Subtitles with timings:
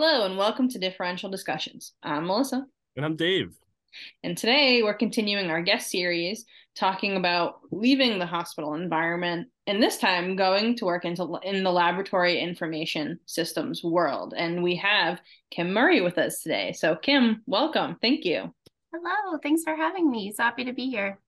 [0.00, 1.92] Hello, and welcome to Differential Discussions.
[2.04, 2.64] I'm Melissa.
[2.94, 3.56] And I'm Dave.
[4.22, 6.44] And today we're continuing our guest series
[6.76, 11.72] talking about leaving the hospital environment and this time going to work into in the
[11.72, 14.34] laboratory information systems world.
[14.36, 16.74] And we have Kim Murray with us today.
[16.74, 17.96] So Kim, welcome.
[18.00, 18.54] Thank you.
[18.94, 19.36] Hello.
[19.42, 20.30] Thanks for having me.
[20.30, 21.18] So happy to be here.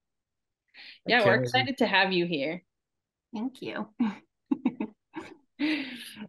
[1.07, 2.62] Yeah, we're excited to have you here.
[3.34, 3.89] Thank you.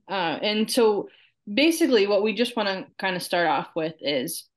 [0.10, 1.08] uh, and so
[1.52, 4.48] basically what we just want to kind of start off with is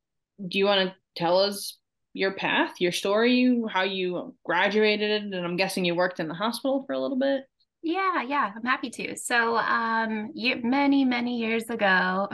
[0.48, 1.78] do you want to tell us
[2.14, 6.84] your path, your story, how you graduated, and I'm guessing you worked in the hospital
[6.86, 7.42] for a little bit.
[7.82, 9.16] Yeah, yeah, I'm happy to.
[9.16, 12.28] So, um, many, many years ago,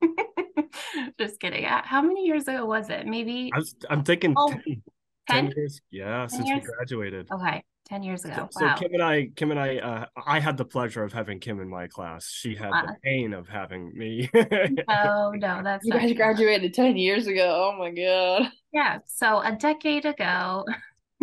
[1.18, 1.64] just kidding.
[1.66, 3.06] Uh, how many years ago was it?
[3.06, 4.82] Maybe I am thinking oh, 10, 10?
[5.28, 5.80] 10 years.
[5.90, 6.62] Yeah, 10 since years?
[6.62, 7.28] we graduated.
[7.30, 7.62] Okay.
[7.86, 8.48] 10 years ago.
[8.50, 8.74] So, wow.
[8.74, 11.60] so Kim and I, Kim and I, uh, I had the pleasure of having Kim
[11.60, 12.30] in my class.
[12.30, 14.30] She had uh, the pain of having me.
[14.34, 17.72] oh no, that's you guys graduated 10 years ago.
[17.72, 18.50] Oh my God.
[18.72, 18.98] Yeah.
[19.06, 20.64] So a decade ago,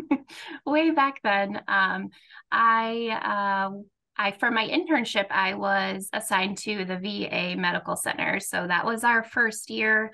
[0.65, 2.09] way back then, um,
[2.51, 3.77] I, uh,
[4.17, 8.39] I, for my internship, I was assigned to the VA Medical Center.
[8.39, 10.11] So that was our first year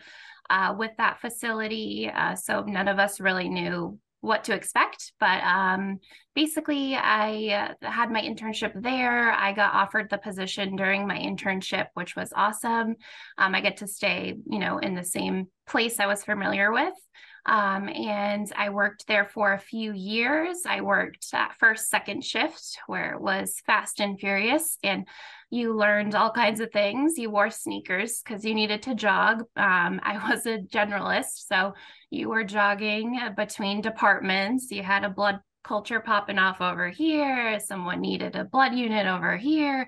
[0.50, 2.10] uh, with that facility.
[2.14, 5.14] Uh, so none of us really knew what to expect.
[5.20, 6.00] But um,
[6.36, 9.32] basically, I uh, had my internship there.
[9.32, 12.96] I got offered the position during my internship, which was awesome.
[13.38, 16.94] Um, I get to stay, you know, in the same place I was familiar with.
[17.48, 20.64] Um, and I worked there for a few years.
[20.68, 25.08] I worked at first, second shift, where it was fast and furious, and
[25.50, 27.18] you learned all kinds of things.
[27.18, 29.44] You wore sneakers because you needed to jog.
[29.56, 31.74] Um, I was a generalist, so
[32.10, 34.70] you were jogging between departments.
[34.70, 37.60] You had a blood culture popping off over here.
[37.60, 39.88] Someone needed a blood unit over here.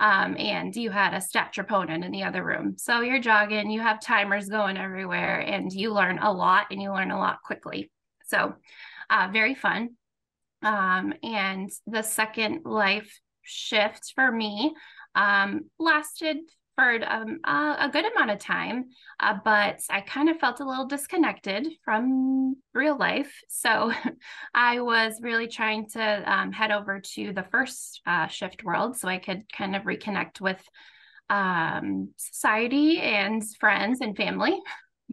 [0.00, 2.74] Um, and you had a stat troponin in the other room.
[2.76, 6.92] So you're jogging, you have timers going everywhere, and you learn a lot and you
[6.92, 7.90] learn a lot quickly.
[8.26, 8.54] So
[9.08, 9.90] uh, very fun.
[10.62, 14.74] Um, and the second life shift for me
[15.14, 16.38] um, lasted
[16.80, 18.86] um, uh, a good amount of time,
[19.20, 23.32] uh, but I kind of felt a little disconnected from real life.
[23.48, 23.92] So
[24.54, 29.08] I was really trying to um, head over to the first uh, shift world so
[29.08, 30.62] I could kind of reconnect with
[31.28, 34.58] um, society and friends and family.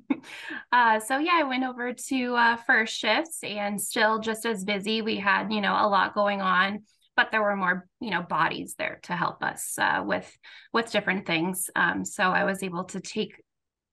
[0.72, 5.02] uh, so yeah, I went over to uh, first shifts and still just as busy.
[5.02, 6.84] We had, you know, a lot going on
[7.18, 10.32] but there were more you know bodies there to help us uh, with
[10.72, 11.70] with different things.
[11.76, 13.34] Um, so i was able to take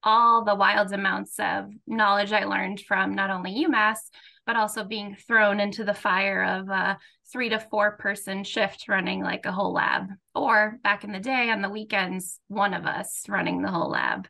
[0.03, 3.97] all the wild amounts of knowledge i learned from not only umass
[4.45, 6.97] but also being thrown into the fire of a
[7.31, 10.09] three to four person shift running like a whole lab.
[10.33, 14.27] Or back in the day on the weekends one of us running the whole lab.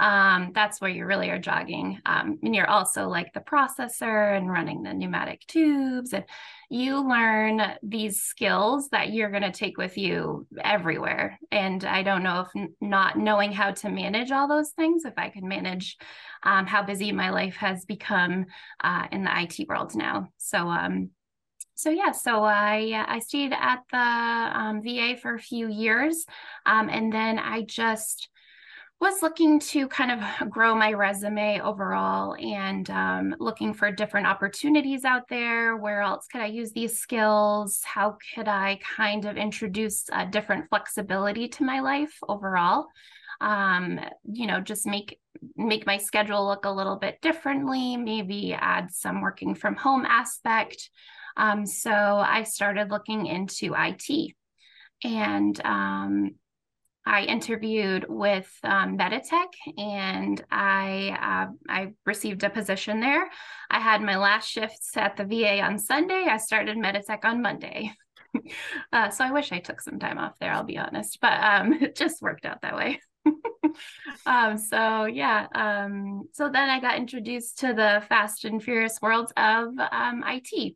[0.00, 2.00] Um, that's where you really are jogging.
[2.04, 6.12] Um, and you're also like the processor and running the pneumatic tubes.
[6.12, 6.24] And
[6.70, 11.38] you learn these skills that you're going to take with you everywhere.
[11.52, 15.28] And i don't know if not knowing how to manage all those things if i
[15.28, 15.96] can manage
[16.44, 18.46] um, how busy my life has become
[18.82, 20.28] uh, in the IT world now.
[20.38, 21.10] So, um,
[21.74, 26.24] so yeah, so I I stayed at the um, VA for a few years,
[26.66, 28.28] um, and then I just
[29.00, 35.04] was looking to kind of grow my resume overall and um, looking for different opportunities
[35.04, 35.76] out there.
[35.76, 37.80] Where else could I use these skills?
[37.84, 42.86] How could I kind of introduce a different flexibility to my life overall?
[43.40, 45.18] um, you know, just make
[45.56, 50.90] make my schedule look a little bit differently, maybe add some working from home aspect.
[51.36, 54.34] Um, so I started looking into IT
[55.02, 56.30] and um,
[57.06, 63.28] I interviewed with um, Meditech and I uh, I received a position there.
[63.70, 66.26] I had my last shifts at the VA on Sunday.
[66.30, 67.92] I started Meditech on Monday.
[68.92, 71.72] uh, so I wish I took some time off there, I'll be honest, but um,
[71.80, 73.00] it just worked out that way.
[74.26, 79.32] um, so yeah, um, so then I got introduced to the fast and furious world
[79.36, 80.74] of um, IT.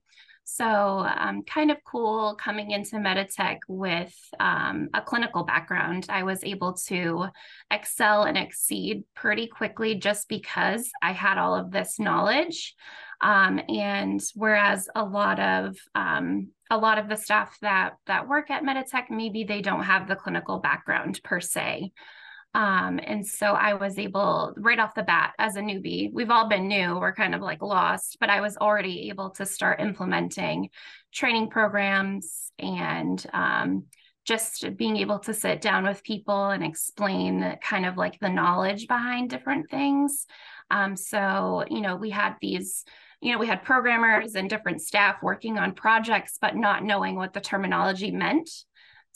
[0.50, 6.06] So um, kind of cool coming into Meditech with um, a clinical background.
[6.08, 7.26] I was able to
[7.70, 12.74] excel and exceed pretty quickly just because I had all of this knowledge.
[13.20, 18.50] Um, and whereas a lot of um, a lot of the staff that that work
[18.50, 21.92] at Meditech, maybe they don't have the clinical background per se.
[22.54, 26.48] Um, and so I was able right off the bat as a newbie, we've all
[26.48, 30.70] been new, we're kind of like lost, but I was already able to start implementing
[31.12, 33.84] training programs and um,
[34.24, 38.88] just being able to sit down with people and explain kind of like the knowledge
[38.88, 40.26] behind different things.
[40.70, 42.84] Um, so, you know, we had these,
[43.20, 47.32] you know, we had programmers and different staff working on projects, but not knowing what
[47.32, 48.50] the terminology meant.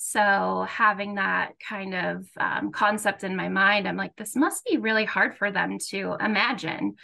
[0.04, 4.76] So, having that kind of um, concept in my mind, I'm like, this must be
[4.76, 6.96] really hard for them to imagine.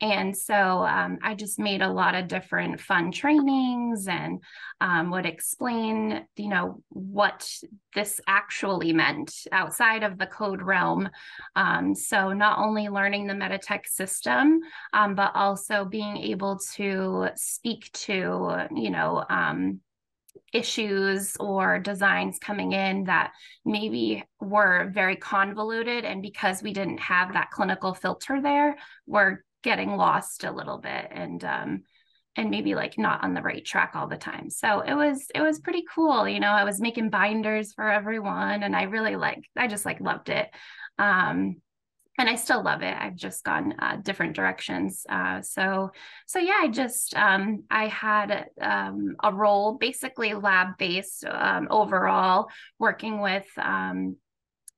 [0.00, 4.42] And so um, I just made a lot of different fun trainings and
[4.80, 7.46] um, would explain, you know, what
[7.94, 11.10] this actually meant outside of the code realm.
[11.56, 14.60] Um, so not only learning the Meditech system,
[14.94, 19.80] um, but also being able to speak to, you know, um,
[20.56, 23.32] issues or designs coming in that
[23.64, 28.76] maybe were very convoluted and because we didn't have that clinical filter there
[29.06, 31.82] we're getting lost a little bit and um
[32.36, 34.50] and maybe like not on the right track all the time.
[34.50, 36.50] So it was it was pretty cool, you know.
[36.50, 40.48] I was making binders for everyone and I really like I just like loved it.
[40.98, 41.56] Um
[42.18, 42.96] and I still love it.
[42.98, 45.04] I've just gone uh, different directions.
[45.08, 45.90] Uh, so,
[46.26, 52.48] so yeah, I just um, I had um, a role, basically lab based um, overall,
[52.78, 54.16] working with um,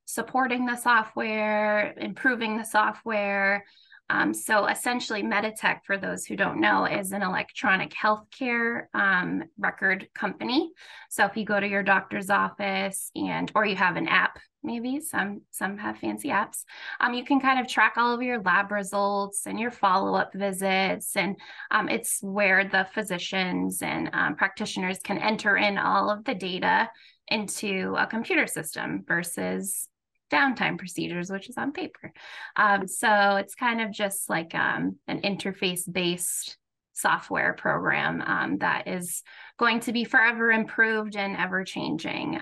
[0.04, 3.64] supporting the software, improving the software,
[4.10, 10.08] um, so essentially, Meditech, for those who don't know, is an electronic healthcare um, record
[10.14, 10.70] company.
[11.10, 15.00] So if you go to your doctor's office and or you have an app, maybe
[15.00, 16.64] some some have fancy apps,
[17.00, 20.32] um, you can kind of track all of your lab results and your follow up
[20.34, 21.36] visits, and
[21.70, 26.88] um, it's where the physicians and um, practitioners can enter in all of the data
[27.28, 29.88] into a computer system versus
[30.30, 32.12] downtime procedures, which is on paper.
[32.56, 36.56] Um, so it's kind of just like um, an interface based
[36.92, 39.22] software program um, that is
[39.58, 42.40] going to be forever improved and ever changing.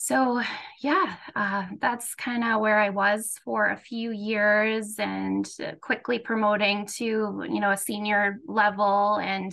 [0.00, 0.40] So
[0.80, 5.44] yeah, uh, that's kind of where I was for a few years and
[5.80, 9.52] quickly promoting to, you know, a senior level and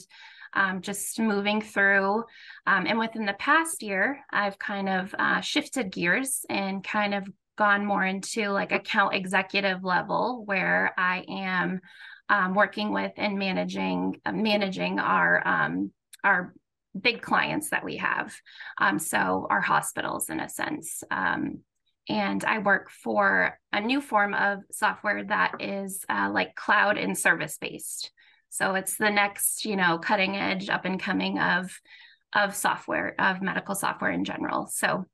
[0.54, 2.26] um, just moving through.
[2.68, 7.28] Um, and within the past year, I've kind of uh, shifted gears and kind of
[7.58, 11.82] gone more into like account executive level where I am
[12.30, 15.92] um, working with and managing uh, managing our um,
[16.24, 16.54] our
[17.00, 18.36] big clients that we have.
[18.80, 21.04] Um, so our hospitals in a sense.
[21.12, 21.60] Um,
[22.08, 27.18] and I work for a new form of software that is uh, like cloud and
[27.18, 28.12] service based.
[28.50, 31.72] So it's the next, you know, cutting edge up and coming of
[32.34, 34.68] of software, of medical software in general.
[34.68, 35.06] So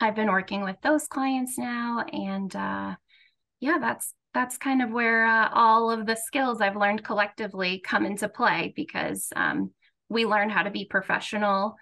[0.00, 2.96] I've been working with those clients now and uh
[3.60, 8.06] yeah, that's that's kind of where uh, all of the skills I've learned collectively come
[8.06, 9.72] into play because um,
[10.08, 11.76] we learn how to be professional.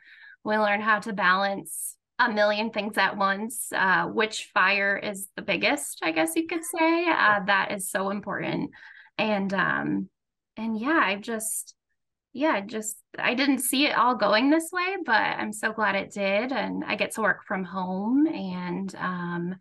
[0.45, 3.69] We learn how to balance a million things at once.
[3.73, 7.09] Uh, which fire is the biggest, I guess you could say.
[7.09, 8.71] Uh, that is so important.
[9.19, 10.09] And um,
[10.57, 11.75] and yeah, I just
[12.33, 16.13] yeah, just I didn't see it all going this way, but I'm so glad it
[16.13, 16.53] did.
[16.53, 19.55] And I get to work from home and um,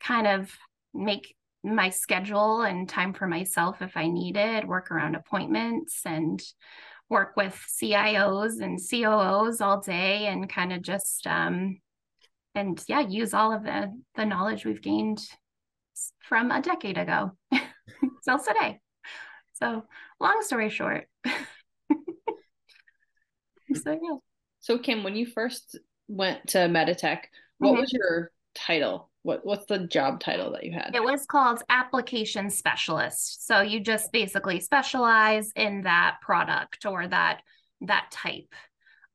[0.00, 0.50] kind of
[0.92, 6.42] make my schedule and time for myself if I need it, work around appointments and
[7.08, 11.78] work with CIOs and COOs all day and kind of just um,
[12.54, 15.20] and yeah, use all of the the knowledge we've gained
[16.20, 17.32] from a decade ago
[18.24, 18.80] till today.
[19.54, 19.84] So,
[20.20, 21.08] long story short.
[21.26, 21.32] so,
[23.86, 24.16] yeah.
[24.60, 27.22] So, Kim, when you first went to Meditech,
[27.58, 27.80] what mm-hmm.
[27.80, 29.10] was your title?
[29.22, 30.94] What what's the job title that you had?
[30.94, 33.46] It was called application specialist.
[33.46, 37.40] So you just basically specialize in that product or that
[37.82, 38.54] that type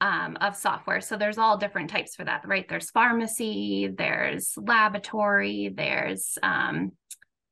[0.02, 1.02] um, of software.
[1.02, 2.68] So there's all different types for that, right?
[2.68, 6.92] There's pharmacy, there's laboratory, there's um,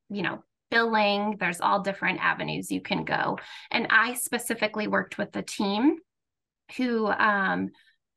[0.09, 1.35] you know billing.
[1.39, 3.37] There's all different avenues you can go.
[3.69, 5.97] And I specifically worked with the team
[6.77, 7.69] who um,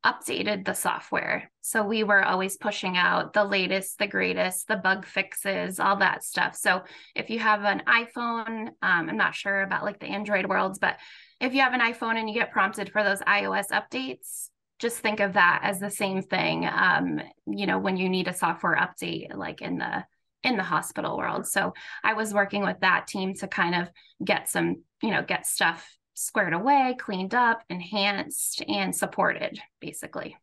[0.05, 1.51] updated the software.
[1.63, 6.23] So we were always pushing out the latest, the greatest, the bug fixes, all that
[6.23, 6.55] stuff.
[6.57, 6.83] So
[7.15, 10.99] if you have an iPhone, um, I'm not sure about like the Android worlds, but
[11.41, 15.21] if you have an iPhone and you get prompted for those iOS updates, just think
[15.21, 16.67] of that as the same thing.
[16.67, 20.05] Um, you know, when you need a software update, like in the
[20.43, 21.47] in the hospital world.
[21.47, 23.89] So I was working with that team to kind of
[24.23, 30.37] get some, you know, get stuff squared away, cleaned up, enhanced, and supported, basically.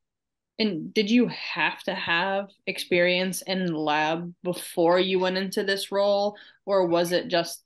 [0.60, 6.38] And did you have to have experience in lab before you went into this role,
[6.66, 7.64] or was it just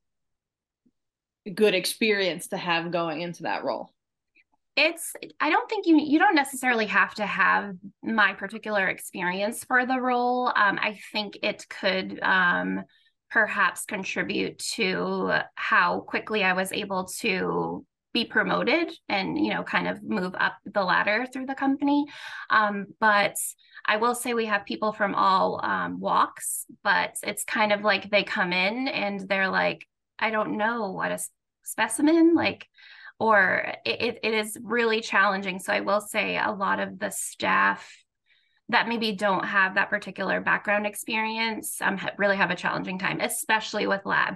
[1.45, 3.91] a good experience to have going into that role?
[4.75, 9.85] it's i don't think you you don't necessarily have to have my particular experience for
[9.85, 12.83] the role um, i think it could um,
[13.31, 17.85] perhaps contribute to how quickly i was able to
[18.15, 22.05] be promoted and you know kind of move up the ladder through the company
[22.49, 23.35] um, but
[23.85, 28.09] i will say we have people from all um, walks but it's kind of like
[28.09, 29.85] they come in and they're like
[30.17, 31.19] i don't know what a
[31.63, 32.67] specimen like
[33.19, 35.59] or it, it is really challenging.
[35.59, 37.89] So I will say a lot of the staff
[38.69, 43.87] that maybe don't have that particular background experience um, really have a challenging time, especially
[43.87, 44.35] with lab.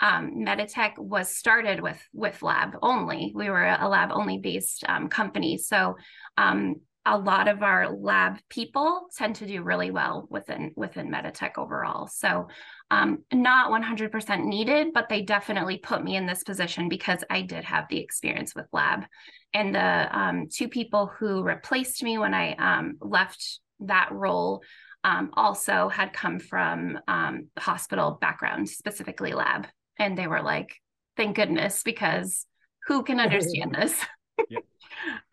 [0.00, 3.32] Um, Meditech was started with with lab only.
[3.34, 5.96] We were a lab only based um, company, so
[6.36, 11.58] um, a lot of our lab people tend to do really well within within Meditech
[11.58, 12.06] overall.
[12.08, 12.48] So
[12.90, 17.64] um, not 100% needed, but they definitely put me in this position because I did
[17.64, 19.04] have the experience with lab.
[19.52, 24.62] And the um, two people who replaced me when I um, left that role
[25.04, 29.66] um, also had come from um, hospital background, specifically lab.
[29.98, 30.74] And they were like,
[31.16, 32.46] thank goodness, because
[32.86, 33.94] who can understand this?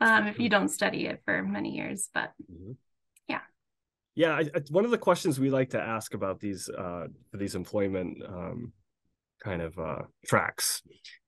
[0.02, 2.10] um, if you don't study it for many years.
[2.14, 2.74] But mm-hmm.
[3.28, 3.42] yeah.
[4.16, 7.56] Yeah, I, I, one of the questions we like to ask about these uh, these
[7.56, 8.74] employment um,
[9.44, 10.84] kind of uh, tracks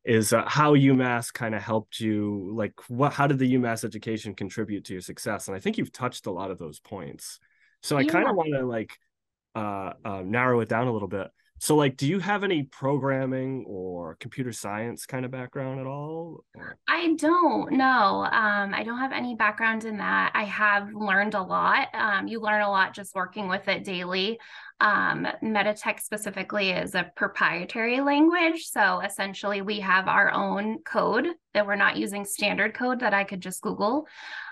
[0.06, 2.52] is uh, how UMass kind of helped you.
[2.54, 3.14] Like, what?
[3.14, 5.48] How did the UMass education contribute to your success?
[5.48, 7.40] And I think you've touched a lot of those points.
[7.82, 8.12] So I yeah.
[8.12, 8.98] kind of want to like
[9.56, 11.28] uh, uh, narrow it down a little bit.
[11.60, 16.44] So, like, do you have any programming or computer science kind of background at all?
[16.90, 18.26] I don't know.
[18.26, 20.32] Um, I don't have any background in that.
[20.36, 21.88] I have learned a lot.
[21.94, 24.40] Um, you learn a lot just working with it daily.
[24.82, 28.66] Um, Meditech specifically is a proprietary language.
[28.66, 33.24] So essentially, we have our own code that we're not using standard code that I
[33.24, 34.08] could just Google.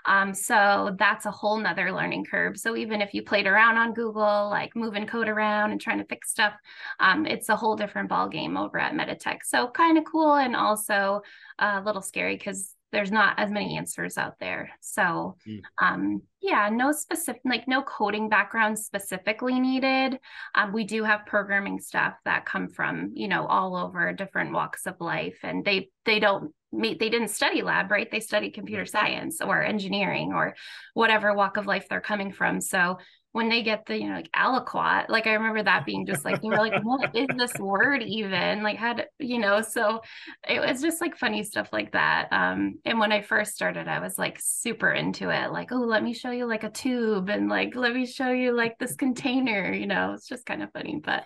[0.06, 2.58] Um, so that's a whole nother learning curve.
[2.58, 6.06] So even if you played around on Google, like moving code around and trying to
[6.06, 6.54] fix stuff,
[7.00, 9.40] um, it's a whole different ball game over at Meditech.
[9.44, 11.22] So kind of cool and also
[11.60, 14.72] a little scary because there's not as many answers out there.
[14.82, 15.62] So, mm.
[15.82, 20.20] um, yeah, no specific, like no coding background specifically needed.
[20.56, 24.86] Um, we do have programming stuff that come from, you know, all over different walks
[24.86, 28.10] of life, and they they don't they didn't study lab, right?
[28.10, 30.56] They studied computer science or engineering or
[30.94, 32.62] whatever walk of life they're coming from.
[32.62, 32.98] So
[33.34, 36.44] when they get the you know like aliquot like i remember that being just like
[36.44, 40.02] you were like what is this word even like had you know so
[40.48, 44.00] it was just like funny stuff like that um and when i first started i
[44.00, 47.48] was like super into it like oh let me show you like a tube and
[47.48, 51.00] like let me show you like this container you know it's just kind of funny
[51.04, 51.24] but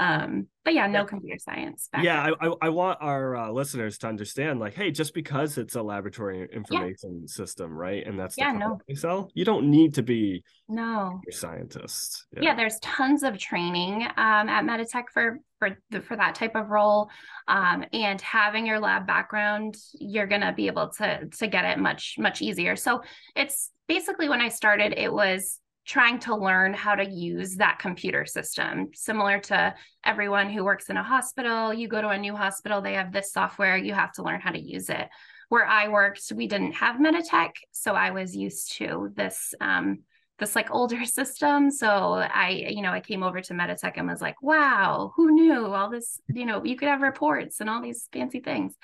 [0.00, 1.88] um but yeah, no computer science.
[2.00, 5.82] Yeah, I, I want our uh, listeners to understand, like, hey, just because it's a
[5.82, 7.26] laboratory information yeah.
[7.26, 12.26] system, right, and that's yeah, no, cell, you don't need to be no a scientist.
[12.32, 12.42] Yeah.
[12.42, 12.54] yeah.
[12.54, 17.10] there's tons of training um, at Meditech for for the, for that type of role,
[17.48, 22.16] um, and having your lab background, you're gonna be able to to get it much
[22.18, 22.76] much easier.
[22.76, 23.02] So
[23.34, 28.24] it's basically when I started, it was trying to learn how to use that computer
[28.24, 28.90] system.
[28.94, 29.74] Similar to
[30.04, 33.32] everyone who works in a hospital you go to a new hospital they have this
[33.32, 35.08] software you have to learn how to use it.
[35.48, 40.00] Where i worked we didn't have meditech so i was used to this um,
[40.38, 41.70] this like older system.
[41.70, 45.66] So i you know i came over to meditech and was like wow who knew
[45.66, 48.74] all this you know you could have reports and all these fancy things.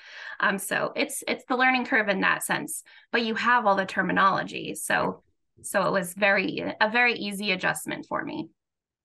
[0.40, 3.86] Um so it's it's the learning curve in that sense but you have all the
[3.86, 4.74] terminology.
[4.74, 5.22] So
[5.62, 8.48] so it was very a very easy adjustment for me.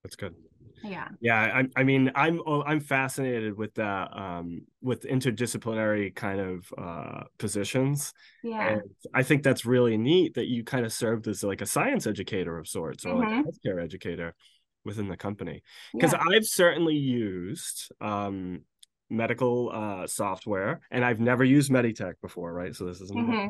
[0.03, 0.35] That's good.
[0.83, 1.07] Yeah.
[1.21, 6.73] Yeah i, I mean i'm oh, i'm fascinated with that um with interdisciplinary kind of
[6.77, 8.13] uh positions.
[8.43, 8.67] Yeah.
[8.69, 8.81] And
[9.13, 12.57] i think that's really neat that you kind of served as like a science educator
[12.57, 13.37] of sorts or mm-hmm.
[13.37, 14.35] like a healthcare educator
[14.83, 15.63] within the company.
[15.93, 16.23] Because yeah.
[16.31, 18.61] i've certainly used um
[19.09, 22.75] medical uh software and i've never used meditech before right?
[22.75, 23.49] So this isn't mm-hmm.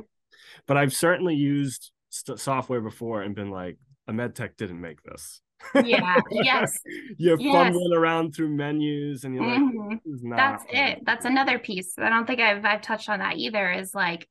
[0.68, 3.78] but i've certainly used st- software before and been like,
[4.08, 5.42] a med tech didn't make this.
[5.84, 6.20] Yeah.
[6.30, 6.78] yes.
[7.18, 7.54] you're yes.
[7.54, 10.30] fumbling around through menus and you're mm-hmm.
[10.30, 11.00] like, that's it.
[11.06, 11.94] That's another piece.
[11.98, 13.72] I don't think I've I've touched on that either.
[13.72, 14.28] Is like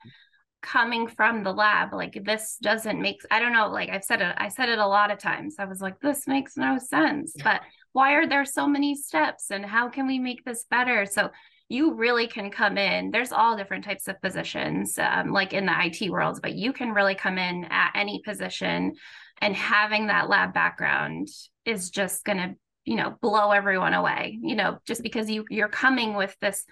[0.61, 3.23] coming from the lab, like this doesn't make.
[3.31, 3.69] I don't know.
[3.69, 4.35] Like I've said it.
[4.37, 5.57] I said it a lot of times.
[5.59, 7.35] I was like, this makes no sense.
[7.43, 7.63] But
[7.93, 9.51] why are there so many steps?
[9.51, 11.07] And how can we make this better?
[11.07, 11.31] So
[11.73, 13.11] you really can come in.
[13.11, 16.93] There's all different types of positions, um, like in the IT world, but you can
[16.93, 18.93] really come in at any position.
[19.41, 21.29] And having that lab background
[21.65, 25.69] is just going to, you know, blow everyone away, you know, just because you you're
[25.69, 26.63] coming with this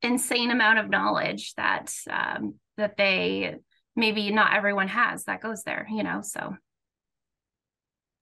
[0.00, 3.56] insane amount of knowledge that um, that they
[3.96, 6.22] maybe not everyone has that goes there, you know.
[6.22, 6.56] So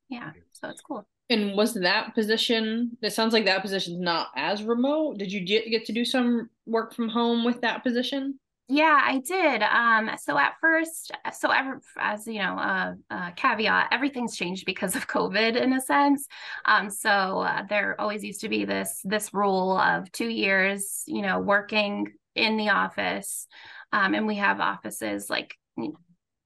[0.08, 1.06] yeah, so it's cool.
[1.28, 2.96] And was that position?
[3.02, 5.18] It sounds like that position's not as remote.
[5.18, 8.38] Did you get get to do some work from home with that position?
[8.68, 9.62] Yeah, I did.
[9.62, 14.96] Um, so at first, so ever as you know, uh, uh, caveat, everything's changed because
[14.96, 16.26] of COVID in a sense.
[16.64, 21.22] Um, so uh, there always used to be this this rule of two years, you
[21.22, 23.46] know, working in the office,
[23.92, 25.56] um, and we have offices like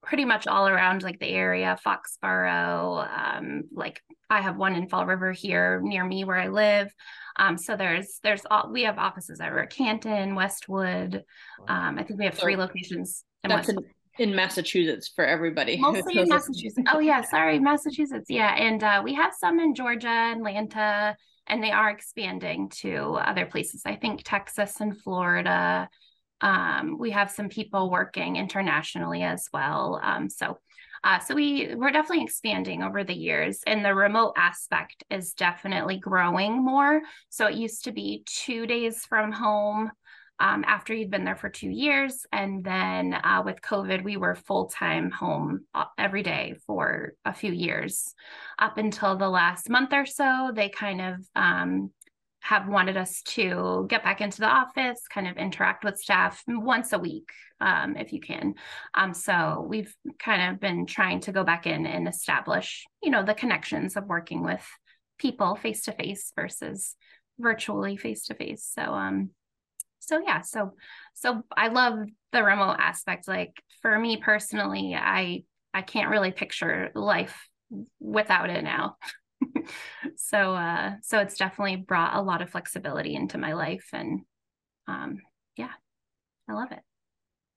[0.03, 5.05] pretty much all around like the area, Foxborough, um, like I have one in Fall
[5.05, 6.93] River here near me where I live.
[7.37, 11.23] Um, so there's there's all we have offices everywhere, Canton, Westwood.
[11.67, 13.23] Um, I think we have three locations.
[13.43, 13.77] In that's in,
[14.19, 15.77] in, Massachusetts for everybody.
[15.79, 16.87] Mostly in Massachusetts.
[16.93, 18.25] oh yeah, sorry, Massachusetts.
[18.29, 21.15] Yeah, and uh, we have some in Georgia, Atlanta,
[21.47, 23.83] and they are expanding to other places.
[23.85, 25.89] I think Texas and Florida.
[26.41, 29.99] Um, we have some people working internationally as well.
[30.03, 30.57] Um, so
[31.03, 35.97] uh, so we we're definitely expanding over the years, and the remote aspect is definitely
[35.97, 37.01] growing more.
[37.29, 39.91] So it used to be two days from home.
[40.39, 42.25] Um, after you'd been there for two years.
[42.31, 47.31] And then uh, with COVID, we were full time home uh, every day for a
[47.31, 48.15] few years.
[48.57, 51.91] Up until the last month or so, they kind of um,
[52.41, 56.91] have wanted us to get back into the office, kind of interact with staff once
[56.91, 57.29] a week,
[57.59, 58.55] um, if you can.
[58.95, 63.23] Um, so we've kind of been trying to go back in and establish, you know,
[63.23, 64.65] the connections of working with
[65.19, 66.95] people face to face versus
[67.39, 68.67] virtually face to face.
[68.73, 69.29] So, um,
[69.99, 70.73] so yeah, so
[71.13, 71.99] so I love
[72.31, 73.27] the remote aspect.
[73.27, 75.43] Like for me personally, I
[75.75, 77.47] I can't really picture life
[77.99, 78.97] without it now.
[80.15, 84.21] so uh so it's definitely brought a lot of flexibility into my life and
[84.87, 85.19] um
[85.57, 85.71] yeah
[86.49, 86.79] i love it.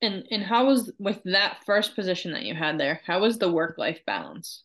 [0.02, 3.50] And and how was with that first position that you had there how was the
[3.50, 4.64] work life balance?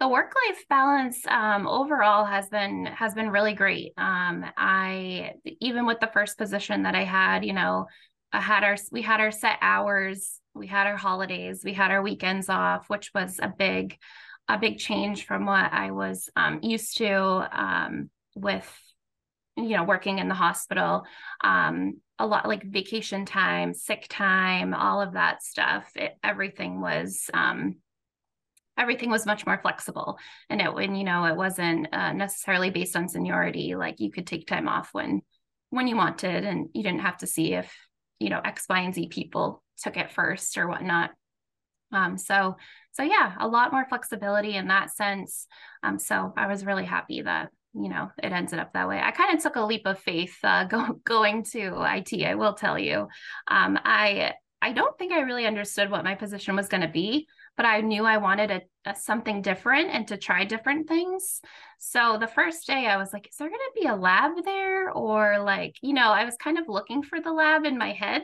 [0.00, 3.92] The work life balance um, overall has been has been really great.
[3.96, 7.86] Um, i even with the first position that i had you know
[8.32, 12.02] i had our we had our set hours we had our holidays we had our
[12.02, 13.96] weekends off which was a big
[14.48, 18.70] a big change from what I was um, used to um, with,
[19.56, 21.04] you know, working in the hospital.
[21.42, 25.90] Um, a lot like vacation time, sick time, all of that stuff.
[25.96, 27.76] It, everything was um,
[28.78, 32.96] everything was much more flexible, and it when you know it wasn't uh, necessarily based
[32.96, 33.74] on seniority.
[33.74, 35.22] Like you could take time off when
[35.70, 37.74] when you wanted, and you didn't have to see if
[38.20, 41.10] you know X, Y, and Z people took it first or whatnot.
[41.94, 42.56] Um, so
[42.92, 45.46] so yeah, a lot more flexibility in that sense.
[45.82, 49.00] Um, so I was really happy that you know it ended up that way.
[49.00, 52.24] I kind of took a leap of faith uh, go, going to IT.
[52.24, 53.08] I will tell you,
[53.48, 57.28] um, I I don't think I really understood what my position was going to be
[57.56, 61.40] but I knew I wanted a, a, something different and to try different things.
[61.78, 64.90] So the first day I was like, is there going to be a lab there?
[64.90, 68.22] Or like, you know, I was kind of looking for the lab in my head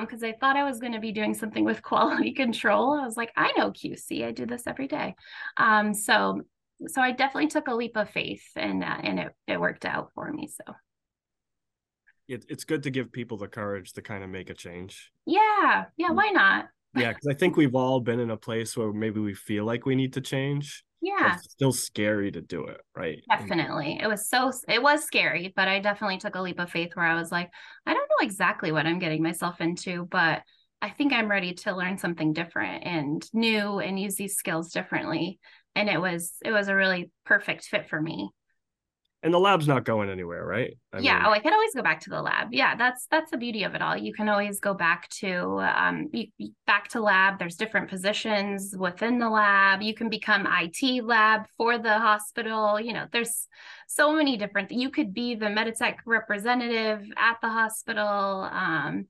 [0.00, 2.92] because um, I thought I was going to be doing something with quality control.
[2.92, 5.14] I was like, I know QC, I do this every day.
[5.56, 6.42] Um, so
[6.86, 10.12] so I definitely took a leap of faith and uh, and it, it worked out
[10.14, 10.48] for me.
[10.48, 10.74] So
[12.26, 15.10] it, it's good to give people the courage to kind of make a change.
[15.26, 15.86] Yeah.
[15.96, 16.10] Yeah.
[16.10, 16.16] Mm.
[16.16, 16.68] Why not?
[16.94, 19.86] Yeah because i think we've all been in a place where maybe we feel like
[19.86, 21.36] we need to change yeah.
[21.36, 23.22] it's still scary to do it right?
[23.30, 23.98] Definitely.
[24.02, 27.06] It was so it was scary but i definitely took a leap of faith where
[27.06, 27.50] i was like
[27.86, 30.42] i don't know exactly what i'm getting myself into but
[30.82, 35.38] i think i'm ready to learn something different and new and use these skills differently.
[35.74, 38.30] And it was it was a really perfect fit for me
[39.22, 40.76] and the lab's not going anywhere right?
[40.92, 41.26] I yeah mean...
[41.26, 42.48] oh i could always go back to the lab.
[42.52, 43.96] Yeah that's that's the beauty of it all.
[43.96, 46.26] You can always go back to um you,
[46.66, 47.38] back to lab.
[47.38, 49.82] There's different positions within the lab.
[49.82, 52.80] You can become it lab for the hospital.
[52.80, 53.46] You know there's
[53.88, 58.48] so many different you could be the meditech representative at the hospital.
[58.50, 59.06] Um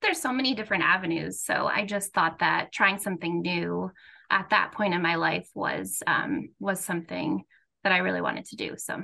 [0.00, 1.42] there's so many different avenues.
[1.42, 3.90] So i just thought that trying something new
[4.32, 7.44] at that point in my life was um was something
[7.84, 9.02] that i really wanted to do so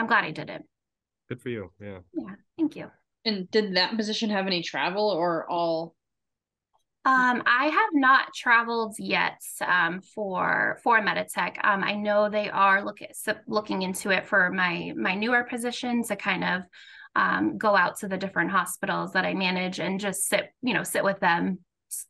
[0.00, 0.64] I'm glad I did it.
[1.28, 1.70] Good for you.
[1.78, 1.98] Yeah.
[2.14, 2.34] Yeah.
[2.58, 2.90] Thank you.
[3.26, 5.94] And did that position have any travel or all?
[7.04, 11.62] Um, I have not traveled yet um, for for Meditech.
[11.62, 13.08] Um, I know they are looking
[13.46, 16.62] looking into it for my my newer position to kind of
[17.14, 20.82] um, go out to the different hospitals that I manage and just sit you know
[20.82, 21.58] sit with them,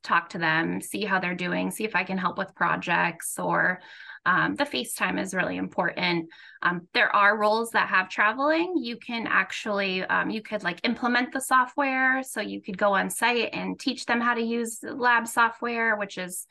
[0.05, 3.81] talk to them, see how they're doing, see if I can help with projects or
[4.27, 6.29] um, the FaceTime is really important.
[6.63, 8.75] Um, there are roles that have traveling.
[8.77, 12.23] You can actually, um, you could like implement the software.
[12.23, 16.19] So you could go on site and teach them how to use lab software, which
[16.19, 16.47] is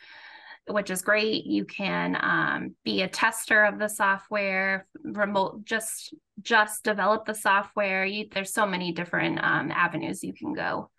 [0.67, 1.45] which is great.
[1.45, 8.05] You can um, be a tester of the software, remote, just just develop the software.
[8.05, 10.89] You, there's so many different um, avenues you can go.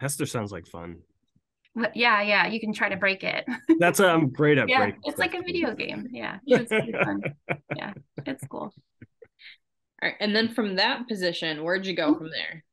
[0.00, 0.98] Hester sounds like fun.
[1.78, 3.46] But yeah, yeah, you can try to break it.
[3.78, 4.68] That's I'm um, great at.
[4.68, 6.08] yeah, it's like a video game.
[6.10, 6.72] Yeah, it's
[7.76, 7.92] yeah,
[8.26, 8.72] it's cool.
[10.00, 12.18] All right, and then from that position, where'd you go mm-hmm.
[12.18, 12.64] from there?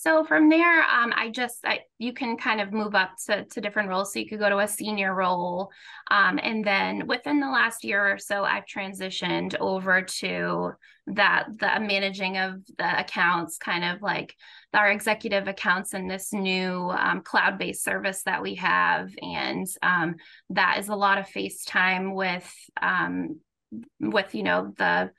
[0.00, 3.60] So from there, um, I just I, you can kind of move up to, to
[3.60, 4.14] different roles.
[4.14, 5.70] So you could go to a senior role,
[6.10, 10.72] um, and then within the last year or so, I've transitioned over to
[11.08, 14.34] that the managing of the accounts, kind of like
[14.72, 20.14] our executive accounts in this new um, cloud-based service that we have, and um,
[20.48, 23.38] that is a lot of FaceTime with um,
[24.00, 25.10] with you know the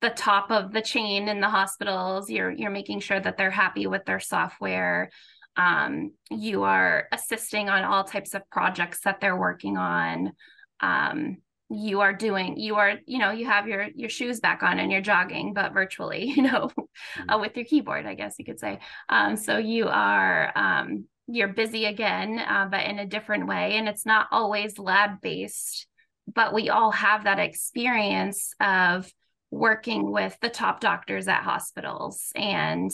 [0.00, 2.30] the top of the chain in the hospitals.
[2.30, 5.10] You're you're making sure that they're happy with their software.
[5.56, 10.32] Um, you are assisting on all types of projects that they're working on.
[10.80, 14.78] Um, you are doing you are you know you have your your shoes back on
[14.78, 17.28] and you're jogging but virtually you know mm-hmm.
[17.28, 18.78] uh, with your keyboard i guess you could say.
[19.08, 23.76] Um, so you are um, you're busy again uh, but in a different way.
[23.76, 25.86] And it's not always lab based
[26.32, 29.10] but we all have that experience of
[29.50, 32.90] working with the top doctors at hospitals and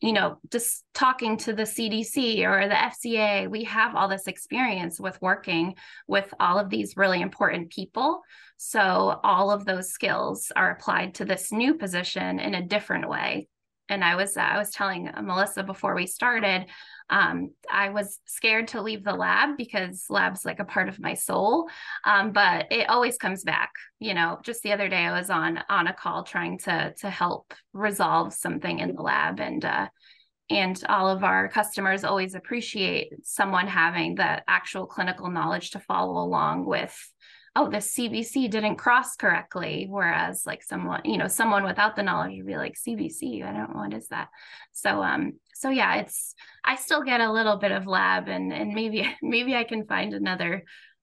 [0.00, 5.00] you know just talking to the CDC or the FCA we have all this experience
[5.00, 5.74] with working
[6.06, 8.22] with all of these really important people.
[8.56, 13.48] So all of those skills are applied to this new position in a different way.
[13.88, 16.66] And I was uh, I was telling Melissa before we started
[17.08, 21.14] um, I was scared to leave the lab because lab's like a part of my
[21.14, 21.68] soul.
[22.04, 23.70] Um, but it always comes back.
[24.00, 27.10] You know, just the other day I was on on a call trying to to
[27.10, 29.88] help resolve something in the lab and uh,
[30.48, 36.22] and all of our customers always appreciate someone having the actual clinical knowledge to follow
[36.22, 36.96] along with
[37.56, 42.36] oh the cbc didn't cross correctly whereas like someone you know someone without the knowledge
[42.36, 44.28] would be like cbc i don't know what is that
[44.72, 48.74] so um so yeah it's i still get a little bit of lab and and
[48.74, 50.62] maybe maybe i can find another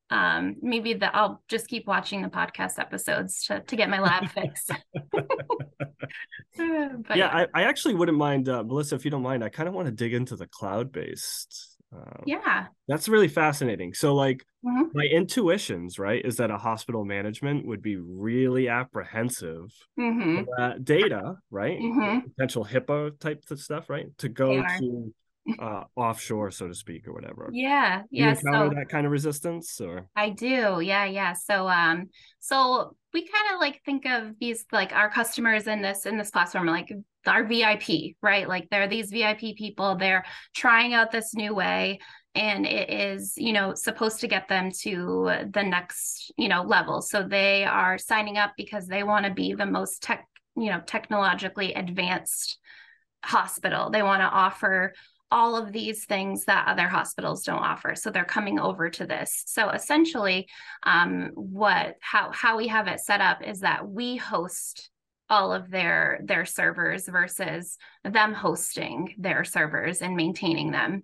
[0.10, 4.30] um maybe that i'll just keep watching the podcast episodes to, to get my lab
[4.30, 4.68] fix
[6.58, 7.28] yeah, yeah.
[7.28, 9.88] I, I actually wouldn't mind uh, melissa if you don't mind i kind of want
[9.88, 12.68] to dig into the cloud based um, yeah.
[12.88, 13.94] That's really fascinating.
[13.94, 14.90] So, like, mm-hmm.
[14.94, 20.44] my intuitions, right, is that a hospital management would be really apprehensive mm-hmm.
[20.58, 22.28] that data, right, mm-hmm.
[22.30, 25.14] potential HIPAA type of stuff, right, to go to
[25.60, 27.50] uh, offshore, so to speak, or whatever.
[27.52, 28.34] Yeah, yeah.
[28.34, 30.80] So, that kind of resistance, or I do.
[30.82, 31.34] Yeah, yeah.
[31.34, 36.06] So, um, so we kind of like think of these like our customers in this
[36.06, 36.92] in this platform like
[37.26, 38.48] our VIP, right?
[38.48, 39.96] Like they're these VIP people.
[39.96, 42.00] They're trying out this new way,
[42.36, 47.02] and it is you know supposed to get them to the next you know level.
[47.02, 50.26] So they are signing up because they want to be the most tech
[50.56, 52.60] you know technologically advanced
[53.24, 53.90] hospital.
[53.90, 54.94] They want to offer
[55.34, 57.96] all of these things that other hospitals don't offer.
[57.96, 59.44] So they're coming over to this.
[59.48, 60.48] So essentially,
[60.84, 64.92] um, what how how we have it set up is that we host
[65.32, 71.04] all of their their servers versus them hosting their servers and maintaining them.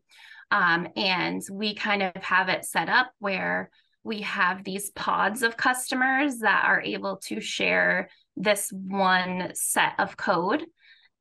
[0.52, 3.72] Um, and we kind of have it set up where
[4.04, 10.15] we have these pods of customers that are able to share this one set of
[10.18, 10.65] code.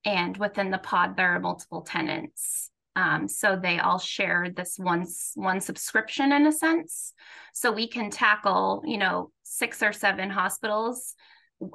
[0.05, 2.71] And within the pod, there are multiple tenants.
[2.99, 5.07] Um, so they all share this one
[5.37, 7.15] one subscription in a sense.
[7.55, 11.15] So we can tackle, you know, six or seven hospitals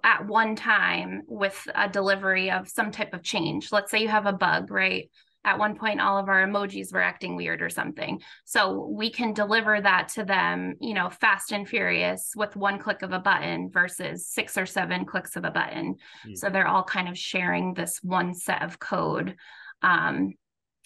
[0.03, 3.71] at one time with a delivery of some type of change.
[3.71, 5.09] Let's say you have a bug, right?
[5.45, 8.21] At one point, all of our emojis were acting weird or something.
[8.43, 13.01] So we can deliver that to them, you know, fast and furious with one click
[13.01, 15.95] of a button versus six or seven clicks of a button.
[16.27, 16.37] Mm.
[16.37, 19.35] So they're all kind of sharing this one set of code.
[19.81, 20.33] Um,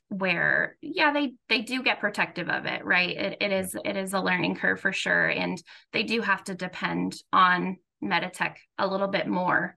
[0.10, 3.16] where yeah they they do get protective of it right?
[3.18, 6.56] It, it is it is a learning curve for sure and they do have to
[6.56, 9.76] depend on meditech a little bit more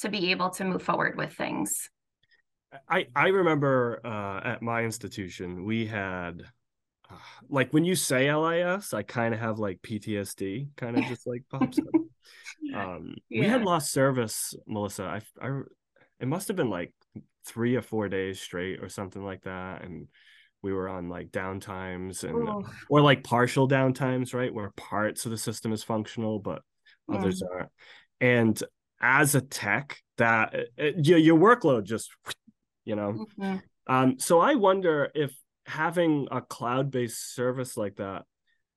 [0.00, 1.90] to be able to move forward with things.
[2.88, 6.42] I i remember uh, at my institution we had
[7.10, 7.16] uh,
[7.50, 11.42] like when you say lis i kind of have like ptsd kind of just like
[11.50, 11.86] pops up.
[12.74, 13.40] Um yeah.
[13.40, 15.04] we had lost service melissa.
[15.04, 15.60] I i
[16.20, 16.94] it must have been like
[17.44, 20.08] three or four days straight or something like that and
[20.62, 22.48] we were on like downtimes and
[22.88, 26.62] or like partial downtimes right where parts of the system is functional but
[27.12, 27.70] others aren't.
[28.20, 28.62] And
[29.00, 32.10] as a tech, that it, your, your workload just,
[32.84, 33.26] you know.
[33.38, 33.56] Mm-hmm.
[33.92, 35.34] Um, so I wonder if
[35.66, 38.24] having a cloud-based service like that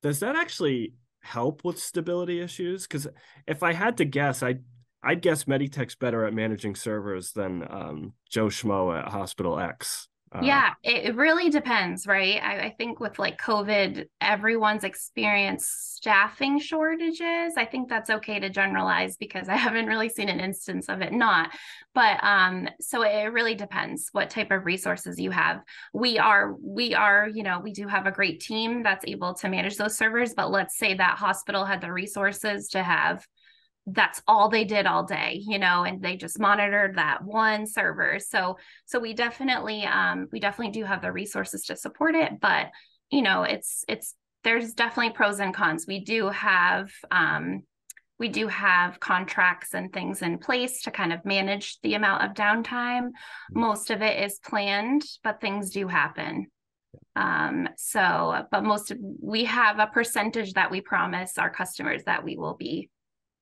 [0.02, 2.86] does that actually help with stability issues?
[2.86, 3.08] Because
[3.48, 4.58] if I had to guess, I
[5.06, 10.08] I'd guess Meditech's better at managing servers than um, Joe Schmo at Hospital X.
[10.32, 12.42] Uh, yeah, it, really depends, right?
[12.44, 17.54] I, I, think with like COVID, everyone's experienced staffing shortages.
[17.56, 21.14] I think that's okay to generalize because I haven't really seen an instance of it
[21.14, 21.52] not.
[21.94, 25.62] But um, so it really depends what type of resources you have.
[25.94, 29.48] We are, we are, you know, we do have a great team that's able to
[29.48, 30.34] manage those servers.
[30.34, 33.26] But let's say that hospital had the resources to have
[33.88, 38.20] that's all they did all day you know and they just monitored that one server.
[38.20, 42.68] So so we definitely um we definitely do have the resources to support it but
[43.12, 45.86] you know it's it's there's definitely pros and cons.
[45.88, 47.62] We do have um
[48.18, 52.34] we do have contracts and things in place to kind of manage the amount of
[52.34, 53.10] downtime.
[53.10, 53.60] Mm-hmm.
[53.60, 56.48] most of it is planned but things do happen.
[57.16, 62.24] Um so but most of we have a percentage that we promise our customers that
[62.24, 62.90] we will be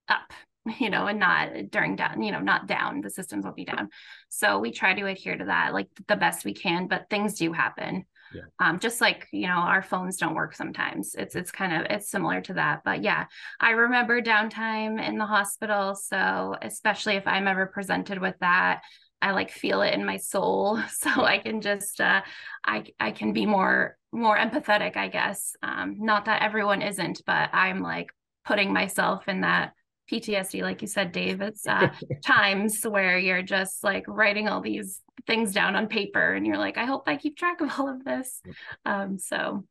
[0.09, 0.33] up
[0.79, 3.89] you know and not during down you know not down the systems will be down.
[4.29, 7.51] So we try to adhere to that like the best we can but things do
[7.53, 8.05] happen.
[8.33, 8.41] Yeah.
[8.59, 11.15] um just like you know our phones don't work sometimes.
[11.15, 13.25] It's it's kind of it's similar to that but yeah
[13.59, 18.81] i remember downtime in the hospital so especially if i'm ever presented with that
[19.21, 20.81] i like feel it in my soul.
[20.89, 22.21] So i can just uh
[22.65, 25.55] i i can be more more empathetic i guess.
[25.61, 28.07] Um not that everyone isn't but i'm like
[28.45, 29.73] putting myself in that
[30.11, 31.41] PTSD, like you said, Dave.
[31.41, 31.89] It's uh,
[32.25, 36.77] times where you're just like writing all these things down on paper, and you're like,
[36.77, 38.41] I hope I keep track of all of this.
[38.85, 39.65] Um, so,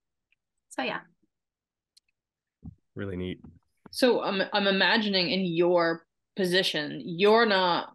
[0.70, 1.00] so yeah,
[2.94, 3.40] really neat.
[3.90, 6.04] So I'm I'm imagining in your
[6.36, 7.92] position, you're not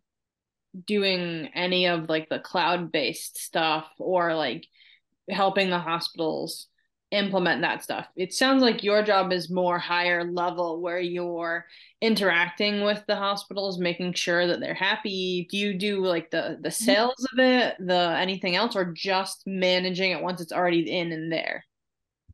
[0.86, 4.68] doing any of like the cloud based stuff or like
[5.30, 6.68] helping the hospitals
[7.12, 8.08] implement that stuff.
[8.16, 11.66] It sounds like your job is more higher level where you're
[12.02, 15.48] interacting with the hospitals, making sure that they're happy.
[15.50, 16.86] Do you do like the the mm-hmm.
[16.86, 21.32] sales of it, the anything else or just managing it once it's already in and
[21.32, 21.64] there?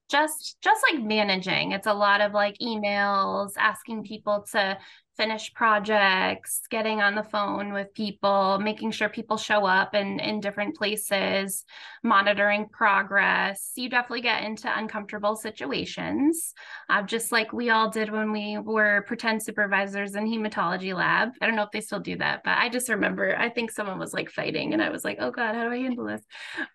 [0.09, 1.71] Just just like managing.
[1.71, 4.77] It's a lot of like emails, asking people to
[5.15, 10.39] finish projects, getting on the phone with people, making sure people show up in, in
[10.39, 11.65] different places,
[12.03, 13.73] monitoring progress.
[13.75, 16.53] You definitely get into uncomfortable situations,
[16.89, 21.29] uh, just like we all did when we were pretend supervisors in hematology lab.
[21.41, 23.99] I don't know if they still do that, but I just remember I think someone
[23.99, 26.23] was like fighting and I was like, oh God, how do I handle this?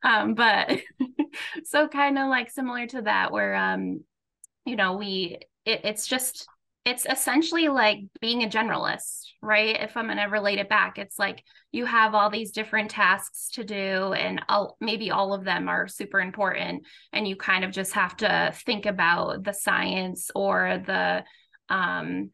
[0.03, 0.81] Um, but
[1.65, 4.01] so kind of like similar to that where um,
[4.65, 6.47] you know, we it, it's just
[6.89, 9.77] it's essentially like being a generalist, right?
[9.79, 13.51] If I'm going to relate it back, it's like you have all these different tasks
[13.53, 14.41] to do, and
[14.81, 16.87] maybe all of them are super important.
[17.13, 21.25] And you kind of just have to think about the science or the,
[21.69, 22.31] um,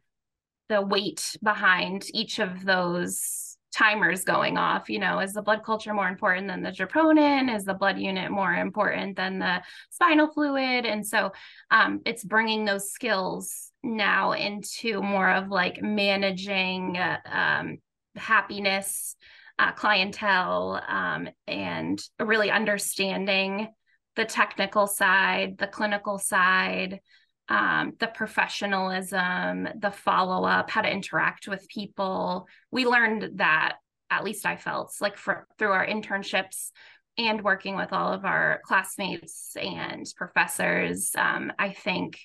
[0.68, 5.92] the weight behind each of those timers going off you know is the blood culture
[5.92, 10.86] more important than the troponin is the blood unit more important than the spinal fluid
[10.86, 11.32] and so
[11.72, 17.79] um, it's bringing those skills now into more of like managing uh, um,
[18.16, 19.16] happiness,
[19.59, 23.68] uh, clientele, um, and really understanding
[24.16, 27.01] the technical side, the clinical side,
[27.49, 32.47] um, the professionalism, the follow up, how to interact with people.
[32.70, 33.77] We learned that,
[34.11, 36.70] at least I felt, like for, through our internships
[37.18, 41.11] and working with all of our classmates and professors.
[41.16, 42.18] Um, I think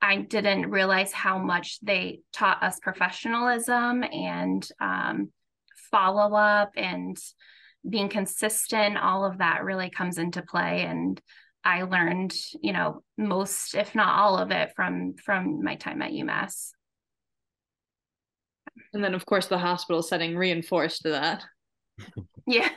[0.00, 5.30] I didn't realize how much they taught us professionalism and um,
[5.90, 7.16] follow up and
[7.88, 8.98] being consistent.
[8.98, 11.20] All of that really comes into play, and
[11.64, 16.12] I learned, you know, most, if not all of it, from from my time at
[16.12, 16.70] UMass.
[18.92, 21.44] And then, of course, the hospital setting reinforced that.
[22.46, 22.68] yeah.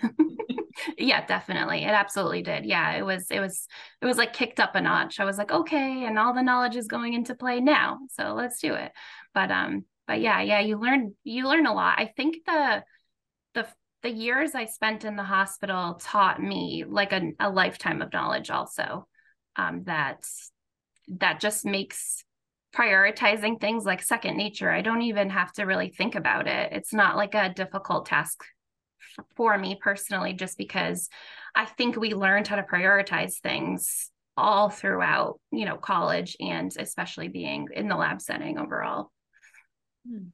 [0.98, 1.84] Yeah definitely.
[1.84, 2.66] It absolutely did.
[2.66, 3.68] Yeah it was it was
[4.02, 5.20] it was like kicked up a notch.
[5.20, 8.60] I was like okay and all the knowledge is going into play now so let's
[8.60, 8.92] do it.
[9.34, 12.00] But um but yeah yeah you learn you learn a lot.
[12.00, 12.84] I think the
[13.54, 13.68] the
[14.02, 18.50] the years i spent in the hospital taught me like a, a lifetime of knowledge
[18.50, 19.06] also
[19.58, 20.24] um that
[21.10, 22.24] that just makes
[22.76, 24.70] prioritizing things like second nature.
[24.70, 26.72] I don't even have to really think about it.
[26.72, 28.44] It's not like a difficult task
[29.36, 31.10] for me personally, just because
[31.56, 37.28] I think we learned how to prioritize things all throughout, you know, college and especially
[37.28, 39.12] being in the lab setting overall.
[40.08, 40.28] Hmm.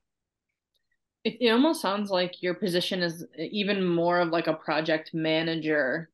[1.24, 6.10] It, it almost sounds like your position is even more of like a project manager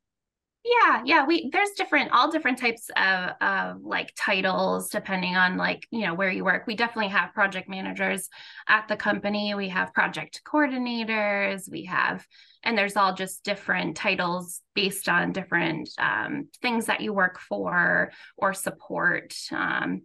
[0.63, 5.87] yeah yeah we there's different all different types of of like titles depending on like
[5.91, 6.65] you know where you work.
[6.67, 8.29] We definitely have project managers
[8.67, 9.55] at the company.
[9.55, 11.69] We have project coordinators.
[11.69, 12.25] We have
[12.63, 18.11] and there's all just different titles based on different um, things that you work for
[18.37, 20.01] or support um,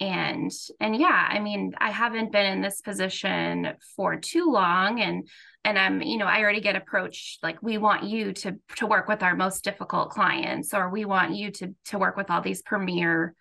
[0.00, 5.28] and and yeah i mean i haven't been in this position for too long and
[5.64, 9.08] and i'm you know i already get approached like we want you to to work
[9.08, 12.62] with our most difficult clients or we want you to to work with all these
[12.62, 13.34] premier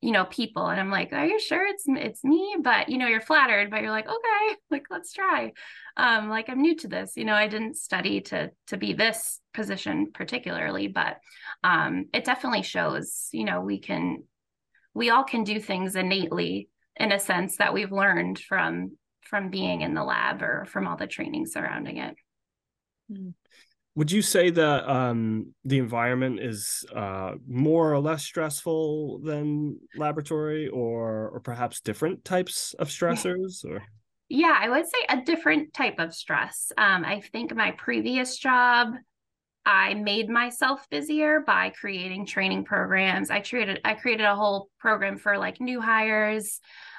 [0.00, 0.68] you know people.
[0.68, 2.56] And i'm like are you sure it's it's me?
[2.62, 5.52] But you know you're flattered but you're like okay like let's try.
[5.96, 9.40] Um like i'm new to this you know i didn't study to to be this
[9.52, 11.16] position particularly but
[11.64, 14.22] um it definitely shows you know we can
[14.94, 18.96] we all can do things innately in a sense that we've learned from
[19.28, 22.16] from being in the lab or from all the training surrounding it
[23.12, 23.30] hmm.
[23.94, 30.68] would you say that um, the environment is uh, more or less stressful than laboratory
[30.68, 33.82] or or perhaps different types of stressors or
[34.28, 38.94] yeah i would say a different type of stress um, i think my previous job
[39.68, 43.30] I made myself busier by creating training programs.
[43.30, 46.58] I created I created a whole program for like new hires.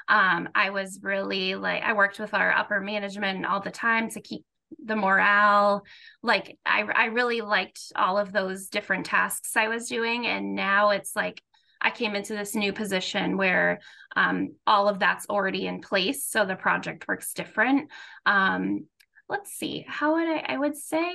[0.09, 4.21] Um, I was really like I worked with our upper management all the time to
[4.21, 4.43] keep
[4.83, 5.83] the morale.
[6.23, 10.89] Like I I really liked all of those different tasks I was doing, and now
[10.89, 11.41] it's like
[11.81, 13.79] I came into this new position where
[14.15, 17.89] um, all of that's already in place, so the project works different.
[18.25, 18.85] Um,
[19.29, 20.43] let's see, how would I?
[20.53, 21.13] I would say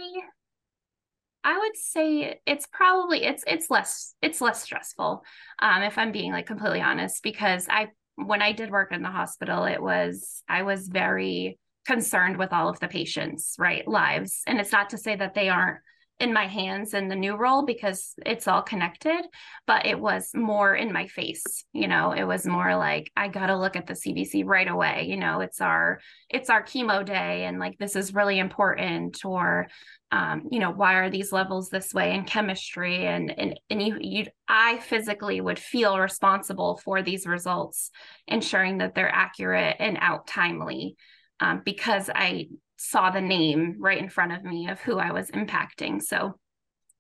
[1.45, 5.23] I would say it's probably it's it's less it's less stressful
[5.59, 9.11] um, if I'm being like completely honest because I when I did work in the
[9.11, 14.43] hospital it was I was very concerned with all of the patients right lives.
[14.47, 15.81] And it's not to say that they aren't
[16.21, 19.25] in my hands in the new role because it's all connected
[19.67, 22.13] but it was more in my face you know?
[22.13, 25.41] It was more like i got to look at the cbc right away you know?
[25.41, 26.01] It's our
[26.31, 29.69] it's our chemo day and like this is really important or
[30.15, 33.07] um, you know why are these levels this way in chemistry?
[33.07, 37.91] And and and you, you i physically would feel responsible for these results
[38.29, 40.97] ensuring that they're accurate and out timely
[41.41, 42.47] um, because i
[42.85, 46.03] saw the name right in front of me of who I was impacting.
[46.03, 46.39] So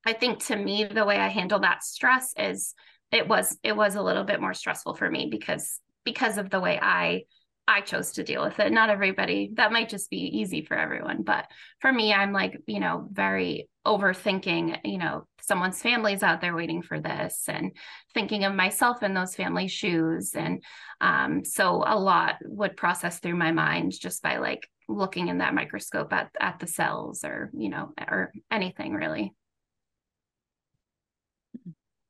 [0.05, 2.75] I think to me, the way I handle that stress is
[3.12, 6.61] it was it was a little bit more stressful for me because because of the
[6.61, 7.23] way I
[7.66, 8.72] I chose to deal with it.
[8.72, 11.46] Not everybody that might just be easy for everyone, but
[11.81, 16.83] for me, I'm like, you know, very overthinking, you know, someone's family's out there waiting
[16.83, 17.72] for this and
[18.12, 20.33] thinking of myself in those family shoes.
[20.35, 20.62] And
[21.00, 25.55] um, so a lot would process through my mind just by like looking in that
[25.55, 29.33] microscope at at the cells or you know or anything really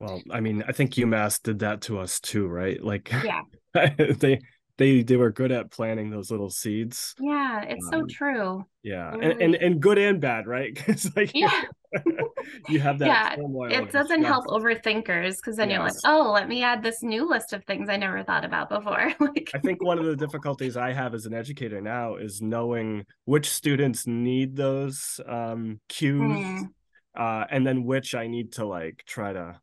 [0.00, 3.42] well i mean i think umass did that to us too right like yeah
[4.18, 4.40] they
[4.78, 9.10] they they were good at planting those little seeds yeah it's um, so true yeah
[9.10, 9.32] really...
[9.32, 11.62] and, and and good and bad right because like yeah
[12.68, 15.76] you have that yeah it doesn't help overthinkers because then yes.
[15.76, 18.68] you're like oh let me add this new list of things i never thought about
[18.68, 22.42] before like i think one of the difficulties i have as an educator now is
[22.42, 26.68] knowing which students need those um cues mm.
[27.16, 29.58] uh and then which i need to like try to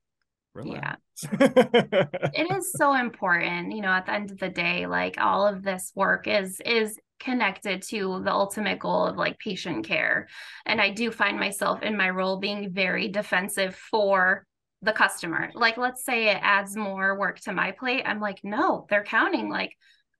[0.53, 0.81] Relax.
[0.83, 0.95] Yeah.
[1.39, 5.63] it is so important, you know, at the end of the day, like all of
[5.63, 10.27] this work is is connected to the ultimate goal of like patient care.
[10.65, 14.45] And I do find myself in my role being very defensive for
[14.81, 15.51] the customer.
[15.53, 18.03] Like let's say it adds more work to my plate.
[18.05, 19.75] I'm like, no, they're counting like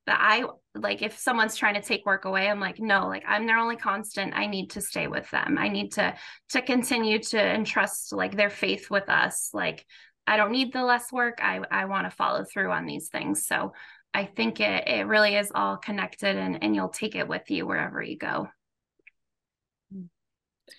[0.07, 3.45] that I like if someone's trying to take work away, I'm like, no, like I'm
[3.45, 4.33] their only constant.
[4.35, 5.57] I need to stay with them.
[5.57, 6.15] I need to
[6.49, 9.49] to continue to entrust like their faith with us.
[9.53, 9.85] Like
[10.27, 11.39] I don't need the less work.
[11.41, 13.45] I, I want to follow through on these things.
[13.45, 13.73] So
[14.13, 17.65] I think it, it really is all connected and, and you'll take it with you
[17.65, 18.49] wherever you go.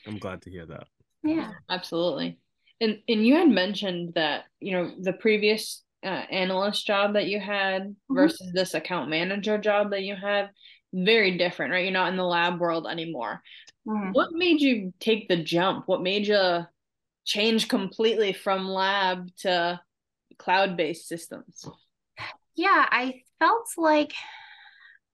[0.07, 0.87] I'm glad to hear that.
[1.23, 2.39] Yeah, absolutely.
[2.81, 7.39] And and you had mentioned that you know the previous uh, analyst job that you
[7.39, 8.15] had mm-hmm.
[8.15, 10.49] versus this account manager job that you have
[10.93, 11.85] very different, right?
[11.85, 13.43] You're not in the lab world anymore.
[13.87, 14.11] Mm-hmm.
[14.13, 15.87] What made you take the jump?
[15.87, 16.67] What made you
[17.25, 19.81] change completely from lab to
[20.39, 21.65] cloud based systems?
[22.55, 24.13] Yeah, I felt like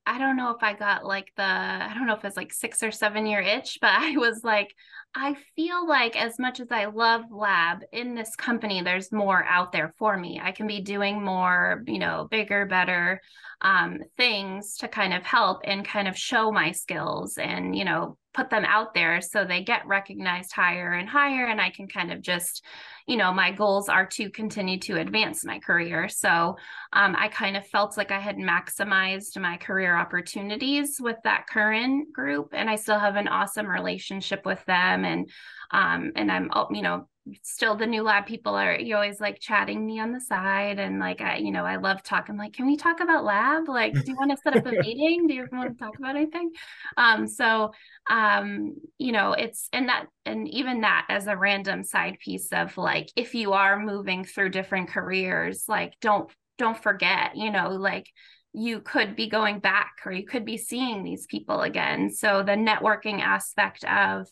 [0.08, 2.82] I don't know if I got like the I don't know if it's like six
[2.82, 4.74] or seven year itch, but I was like,
[5.14, 9.72] I feel like as much as I love lab in this company, there's more out
[9.72, 10.40] there for me.
[10.42, 13.20] I can be doing more, you know, bigger, better
[13.60, 18.16] um, things to kind of help and kind of show my skills and, you know,
[18.38, 21.46] put them out there so they get recognized higher and higher.
[21.46, 22.64] And I can kind of just,
[23.08, 26.08] you know, my goals are to continue to advance my career.
[26.08, 26.56] So
[26.92, 32.12] um, I kind of felt like I had maximized my career opportunities with that current
[32.12, 32.50] group.
[32.52, 35.04] And I still have an awesome relationship with them.
[35.04, 35.28] And
[35.72, 37.08] um, and I'm, oh, you know,
[37.42, 40.98] still the new lab people are you always like chatting me on the side and
[40.98, 43.68] like I you know I love talking like can we talk about lab?
[43.68, 45.26] Like do you want to set up a meeting?
[45.26, 46.50] Do you want to talk about anything?
[46.96, 47.72] Um so
[48.10, 52.76] um you know it's and that and even that as a random side piece of
[52.76, 58.08] like if you are moving through different careers like don't don't forget you know like
[58.52, 62.10] you could be going back or you could be seeing these people again.
[62.10, 64.26] So the networking aspect of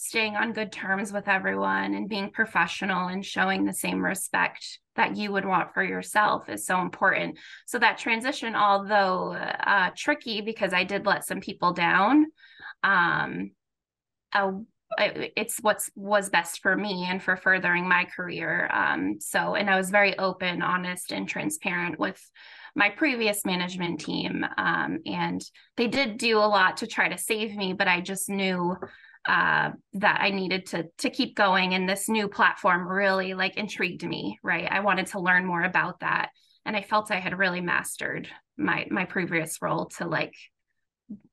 [0.00, 5.14] staying on good terms with everyone and being professional and showing the same respect that
[5.14, 7.38] you would want for yourself is so important.
[7.66, 12.26] So that transition, although uh, tricky because I did let some people down,
[12.82, 13.50] um,
[14.32, 14.52] uh,
[14.98, 18.70] it's what's was best for me and for furthering my career.
[18.72, 22.20] Um, so, and I was very open, honest, and transparent with
[22.74, 25.42] my previous management team, um, and
[25.76, 28.76] they did do a lot to try to save me, but I just knew
[29.28, 31.74] uh, that I needed to to keep going.
[31.74, 34.38] And this new platform really like intrigued me.
[34.42, 36.30] Right, I wanted to learn more about that,
[36.64, 40.34] and I felt I had really mastered my my previous role to like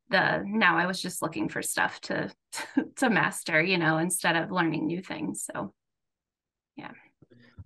[0.10, 4.36] the now I was just looking for stuff to to, to master, you know, instead
[4.36, 5.48] of learning new things.
[5.52, 5.74] So,
[6.76, 6.92] yeah.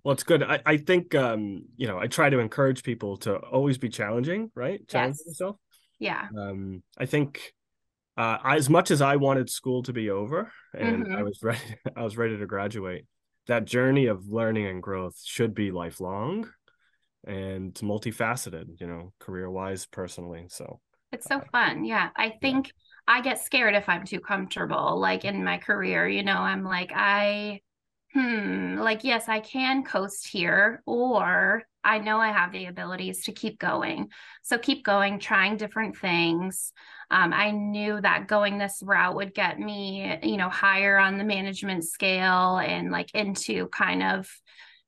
[0.04, 0.42] Well, it's good.
[0.42, 4.50] I, I think um, you know, I try to encourage people to always be challenging,
[4.54, 4.86] right?
[4.88, 5.26] Challenge yes.
[5.26, 5.56] yourself.
[6.00, 6.26] Yeah.
[6.36, 7.54] Um, I think
[8.16, 11.16] uh, as much as I wanted school to be over and mm-hmm.
[11.16, 11.60] I was ready,
[11.96, 13.06] I was ready to graduate.
[13.46, 16.48] That journey of learning and growth should be lifelong
[17.26, 20.46] and multifaceted, you know, career wise, personally.
[20.48, 20.80] So
[21.12, 21.84] it's so uh, fun.
[21.84, 22.10] Yeah.
[22.16, 22.72] I think yeah.
[23.08, 26.08] I get scared if I'm too comfortable, like in my career.
[26.08, 27.60] You know, I'm like, I,
[28.12, 33.32] hmm, like, yes, I can coast here, or I know I have the abilities to
[33.32, 34.08] keep going.
[34.42, 36.72] So keep going, trying different things.
[37.10, 41.24] Um, I knew that going this route would get me, you know, higher on the
[41.24, 44.28] management scale and like into kind of,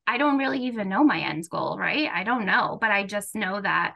[0.07, 2.09] I don't really even know my end goal, right?
[2.13, 3.95] I don't know, but I just know that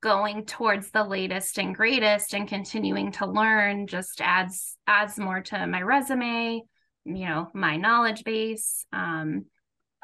[0.00, 5.66] going towards the latest and greatest and continuing to learn just adds adds more to
[5.66, 6.62] my resume
[7.04, 9.44] you know my knowledge base um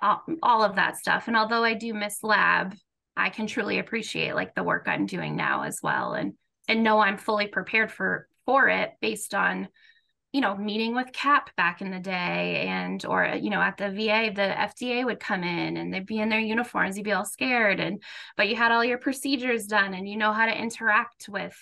[0.03, 1.29] all, all of that stuff.
[1.29, 2.75] And although i do miss lab
[3.17, 6.15] i can truly appreciate like the work i'm doing now as well.
[6.15, 6.35] And
[6.69, 9.69] and know i'm fully prepared for for it based on
[10.33, 13.89] you know meeting with cap back in the day and or you know at the
[13.89, 14.55] va the
[14.87, 17.81] fda would come in and they'd be in their uniforms you'd be all scared.
[17.81, 18.03] And
[18.37, 21.57] but you had all your procedures done and you know how to interact with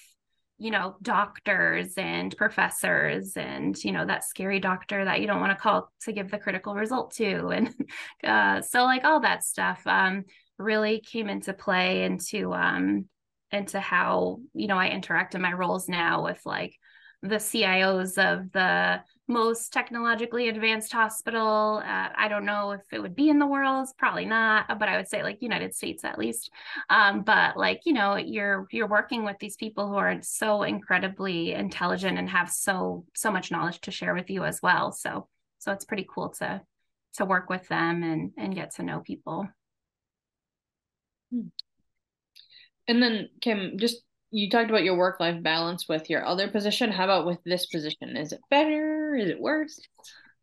[0.58, 5.50] you know doctors and professors and you know that scary doctor that you don't want
[5.50, 7.74] to call to give the critical result to and
[8.24, 10.24] uh, so like all that stuff um,
[10.58, 13.06] really came into play into um
[13.50, 16.74] into how you know i interact in my roles now with like
[17.22, 21.82] the cios of the most technologically advanced hospital.
[21.84, 24.96] Uh, I don't know if it would be in the world, probably not, but I
[24.96, 26.50] would say like United States at least.
[26.90, 31.52] Um, but like you know, you're you're working with these people who are so incredibly
[31.52, 34.92] intelligent and have so so much knowledge to share with you as well.
[34.92, 36.60] So so it's pretty cool to
[37.14, 39.48] to work with them and and get to know people.
[41.32, 41.48] Hmm.
[42.86, 46.90] And then Kim, just you talked about your work life balance with your other position.
[46.90, 48.16] How about with this position?
[48.16, 48.93] Is it better?
[49.16, 49.80] Is it worse?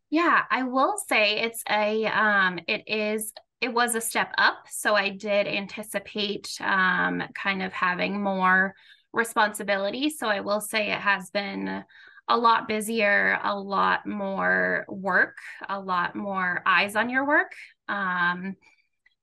[0.09, 4.65] Yeah, I will say it's a um it is it was a step up.
[4.69, 8.74] So I did anticipate um kind of having more
[9.13, 10.09] responsibility.
[10.09, 11.84] So I will say it has been
[12.28, 17.51] a lot busier, a lot more work, a lot more eyes on your work.
[17.88, 18.55] Um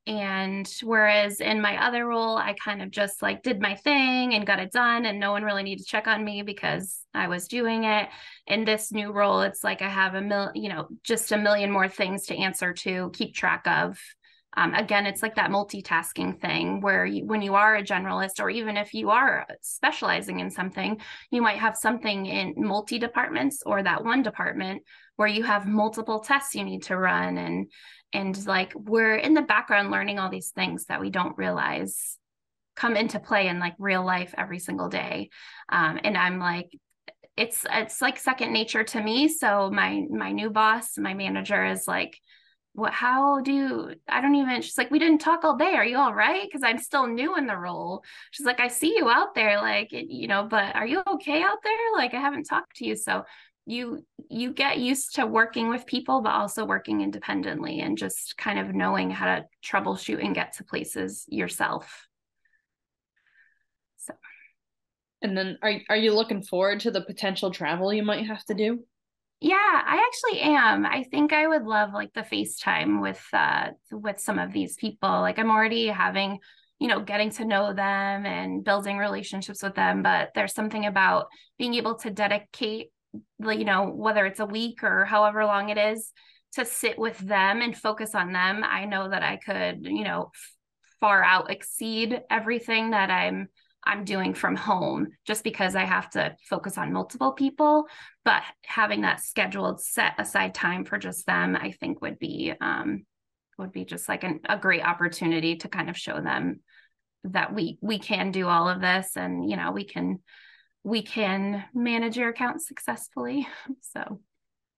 [0.09, 4.47] and whereas in my other role, I kind of just like did my thing and
[4.47, 7.47] got it done, and no one really needed to check on me because I was
[7.47, 8.09] doing it.
[8.47, 11.71] In this new role, it's like I have a mil, you know, just a million
[11.71, 14.01] more things to answer to, keep track of.
[14.59, 18.51] Um, again, it's like that multitasking thing where you, when you are a generalist, or
[18.51, 21.01] even if you are specializing in something,
[21.31, 24.83] you might have something in multi departments or that one department
[25.15, 27.71] where you have multiple tests you need to run and
[28.13, 32.17] and like we're in the background learning all these things that we don't realize
[32.75, 35.31] come into play in like real life every single day.
[35.69, 36.77] Um, and i'm like
[37.37, 39.29] it's it's like second nature to me.
[39.29, 42.19] So my my new boss my manager is like
[42.75, 45.75] what how do you i don't even she's like we didn't talk all day.
[45.75, 46.45] Are you all right?
[46.45, 48.05] Because i'm still new in the role.
[48.31, 51.59] She's like i see you out there like you know but are you okay out
[51.63, 51.73] there?
[51.97, 52.97] Like i haven't talked to you.
[52.97, 53.25] So
[53.67, 58.59] you you get used to working with people but also working independently and just kind
[58.59, 62.07] of knowing how to troubleshoot and get to places yourself.
[63.97, 64.15] So
[65.23, 68.55] and then are are you looking forward to the potential travel you might have to
[68.55, 68.85] do
[69.41, 70.85] yeah, I actually am.
[70.85, 75.09] I think I would love like the FaceTime with uh with some of these people.
[75.09, 76.39] Like I'm already having,
[76.81, 81.27] you know, getting to know them and building relationships with them, but there's something about
[81.59, 82.89] being able to dedicate
[83.41, 86.13] you know, whether it's a week or however long it is
[86.53, 88.63] to sit with them and focus on them.
[88.65, 90.31] I know that I could, you know,
[91.01, 93.49] far out exceed everything that I'm
[93.89, 97.87] I'm doing from home just because I have to focus on multiple people.
[98.25, 103.07] But having that scheduled set aside time for just them, I think would be um,
[103.57, 106.61] would be just like an, a great opportunity to kind of show them
[107.25, 110.21] that we we can do all of this and you know we can
[110.85, 113.49] we can manage your account successfully.
[113.81, 114.21] So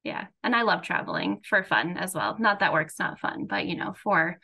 [0.02, 0.26] yeah.
[0.42, 2.36] And I love traveling for fun as well.
[2.38, 4.38] Not that work's not fun, but you know, for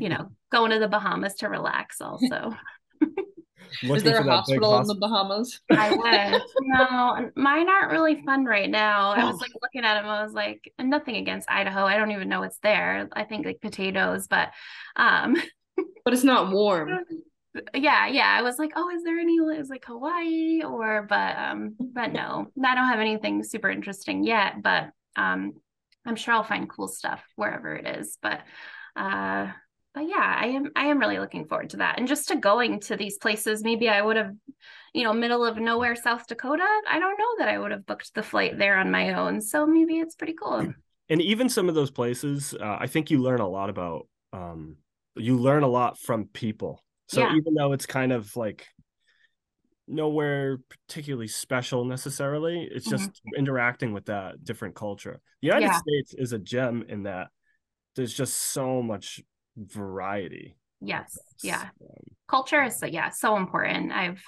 [0.00, 2.56] you know, going to the Bahamas to relax also.
[3.82, 5.60] Is there a hospital in the Bahamas?
[5.70, 6.42] I wish.
[6.62, 9.12] no, mine aren't really fun right now.
[9.12, 10.10] I was like looking at them.
[10.10, 11.84] I was like, and nothing against Idaho.
[11.84, 13.08] I don't even know what's there.
[13.12, 14.50] I think like potatoes, but
[14.96, 15.36] um
[16.04, 16.90] but it's not warm.
[17.74, 18.34] Yeah, yeah.
[18.38, 22.12] I was like, oh, is there any it was like Hawaii or but um but
[22.12, 22.50] no.
[22.64, 25.54] I don't have anything super interesting yet, but um
[26.06, 28.18] I'm sure I'll find cool stuff wherever it is.
[28.22, 28.40] But
[28.96, 29.52] uh
[29.98, 31.98] but yeah, I am I am really looking forward to that.
[31.98, 34.32] And just to going to these places, maybe I would have,
[34.94, 36.66] you know, middle of nowhere, South Dakota.
[36.88, 39.40] I don't know that I would have booked the flight there on my own.
[39.40, 40.72] So maybe it's pretty cool.
[41.10, 44.08] And even some of those places, uh, I think you learn a lot about.
[44.34, 44.76] Um,
[45.16, 46.84] you learn a lot from people.
[47.06, 47.34] So yeah.
[47.34, 48.66] even though it's kind of like
[49.86, 53.38] nowhere particularly special necessarily, it's just mm-hmm.
[53.38, 55.22] interacting with that different culture.
[55.40, 55.78] The United yeah.
[55.78, 57.28] States is a gem in that
[57.96, 59.22] there's just so much
[59.58, 60.56] variety.
[60.80, 61.18] Yes.
[61.42, 61.62] Yeah.
[61.62, 61.68] Um,
[62.28, 63.92] Culture is so yeah, so important.
[63.92, 64.22] I've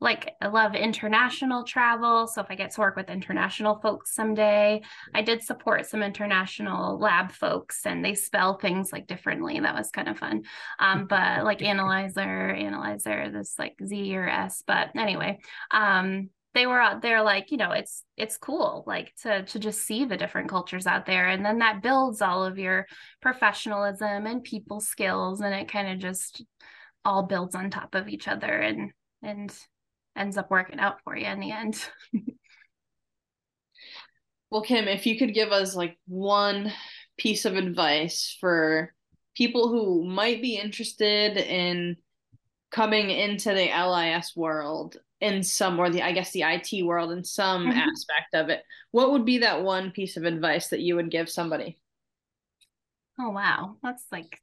[0.00, 2.26] like I love international travel.
[2.26, 4.82] So if I get to work with international folks someday,
[5.14, 9.58] I did support some international lab folks and they spell things like differently.
[9.58, 10.42] That was kind of fun.
[10.78, 14.62] Um, but like analyzer, analyzer, this like Z or S.
[14.66, 15.38] But anyway,
[15.70, 19.82] um, they were out there like you know it's it's cool like to to just
[19.82, 21.28] see the different cultures out there.
[21.28, 22.86] And then that builds all of your
[23.20, 26.42] professionalism and people skills and it kind of just
[27.04, 28.90] all builds on top of each other and
[29.22, 29.54] and
[30.16, 31.78] ends up working out for you in the end.
[34.48, 36.72] Well kim if you could give us like one
[37.18, 38.94] piece of advice for
[39.36, 41.96] people who might be interested in
[42.70, 47.24] coming into the LIS world in some or the i guess the it world in
[47.24, 47.78] some mm-hmm.
[47.78, 48.62] aspect of it.
[48.90, 51.78] What would be that one piece of advice that you would give somebody?
[53.18, 53.76] Oh wow.
[53.82, 54.40] That's like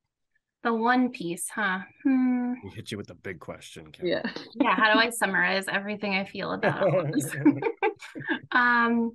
[0.63, 1.79] the one piece huh?
[2.03, 2.53] Hmm.
[2.63, 4.07] we hit you with the big question Kim.
[4.07, 4.23] yeah.
[4.55, 6.87] Yeah how do i summarize everything i feel about
[8.51, 9.11] um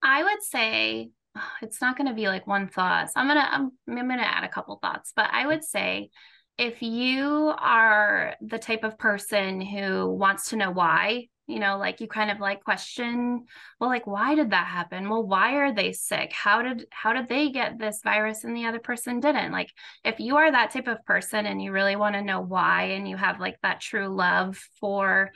[0.00, 1.10] i would say
[1.62, 4.44] it's not going to be like one thought so i'm gonna I'm, I'm gonna add
[4.44, 6.10] a couple thoughts but i would say
[6.58, 12.00] if you are the type of person who wants to know why, you know, like
[12.00, 13.44] you kind of like question,
[13.78, 15.10] well, like why did that happen?
[15.10, 16.32] Well, why are they sick?
[16.32, 19.52] How did how did they get this virus and the other person didn't?
[19.52, 19.70] Like
[20.04, 23.08] if you are that type of person and you really want to know why and
[23.08, 25.32] you have like that true love for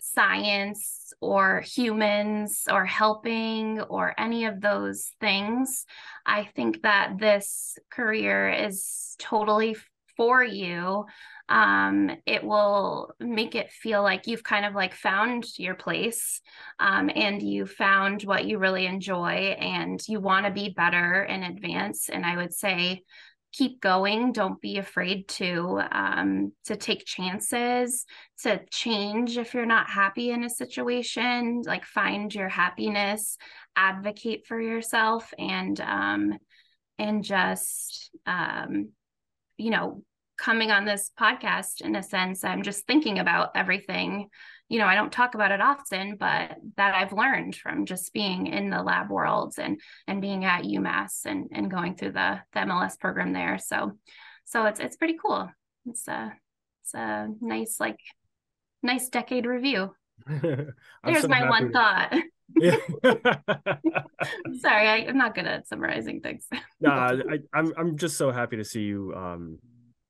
[0.00, 5.86] science or humans or helping or any of those things,
[6.26, 9.76] I think that this career is totally
[10.18, 11.06] for you
[11.48, 16.42] um, it will make it feel like you've kind of like found your place
[16.78, 21.42] um, and you found what you really enjoy and you want to be better in
[21.42, 22.10] advance.
[22.10, 23.02] And i would say
[23.52, 24.32] keep going.
[24.32, 28.04] Don't be afraid to um, to take chances
[28.42, 31.62] to change if you're not happy in a situation.
[31.64, 33.36] Like find your happiness
[33.74, 36.38] advocate for yourself and um,
[36.98, 38.90] and just um,
[39.58, 40.02] you know
[40.38, 44.28] coming on this podcast in a sense i'm just thinking about everything.
[44.68, 48.46] You know i don't talk about it often but that i've learned from just being
[48.46, 52.60] in the lab worlds and and being at umass and and going through the the
[52.60, 53.58] mls program there.
[53.58, 53.98] So
[54.44, 55.50] so it's it's pretty cool.
[55.86, 56.32] It's a
[56.82, 58.00] it's a nice like
[58.82, 59.94] nice decade review.
[60.26, 61.72] There's so my one to...
[61.72, 62.14] thought.
[62.56, 62.76] yeah.
[64.60, 66.46] Sorry, I, am not good at summarizing things.
[66.80, 69.12] nah, I, I'm I'm just so happy to see you.
[69.14, 69.58] Um,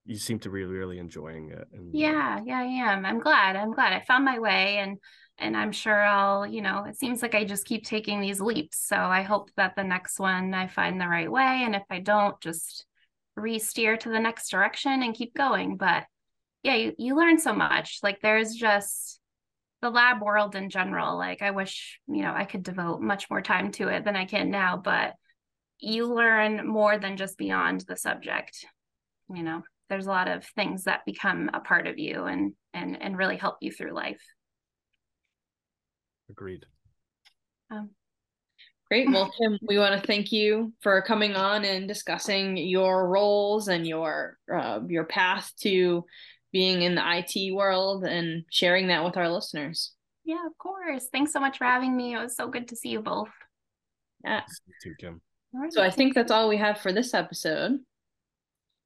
[0.04, 1.68] you seem to be really really enjoying it.
[1.72, 3.04] And, yeah, yeah, I am.
[3.04, 3.56] I'm glad.
[3.56, 4.98] I'm glad I found my way, and
[5.38, 6.46] and I'm sure I'll.
[6.46, 8.78] You know, it seems like I just keep taking these leaps.
[8.86, 12.00] So I hope that the next one I find the right way, and if I
[12.00, 12.84] don't, just
[13.36, 15.76] re-steer to the next direction and keep going.
[15.76, 16.04] But
[16.62, 18.00] yeah, you, you learn so much.
[18.02, 19.17] Like there's just
[19.80, 21.16] the lab world in general.
[21.16, 24.24] Like I wish, you know, I could devote much more time to it than I
[24.24, 25.14] can now, but
[25.78, 28.64] you learn more than just beyond the subject.
[29.32, 33.00] You know, there's a lot of things that become a part of you and and
[33.00, 34.22] and really help you through life.
[36.30, 36.66] Agreed.
[37.70, 37.90] Um,
[38.88, 39.10] Great.
[39.10, 43.86] Well, Kim, we want to thank you for coming on and discussing your roles and
[43.86, 46.04] your uh, your path to
[46.52, 49.92] being in the IT world and sharing that with our listeners.
[50.24, 51.08] Yeah, of course.
[51.12, 52.14] Thanks so much for having me.
[52.14, 53.30] It was so good to see you both.
[54.24, 54.42] Yeah.
[54.66, 55.20] You too, Kim.
[55.70, 57.78] So I think that's all we have for this episode.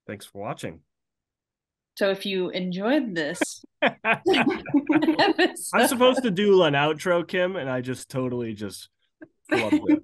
[0.07, 0.81] Thanks for watching.
[1.97, 8.09] So if you enjoyed this, I'm supposed to do an outro, Kim, and I just
[8.09, 8.89] totally just
[9.51, 10.03] loved it.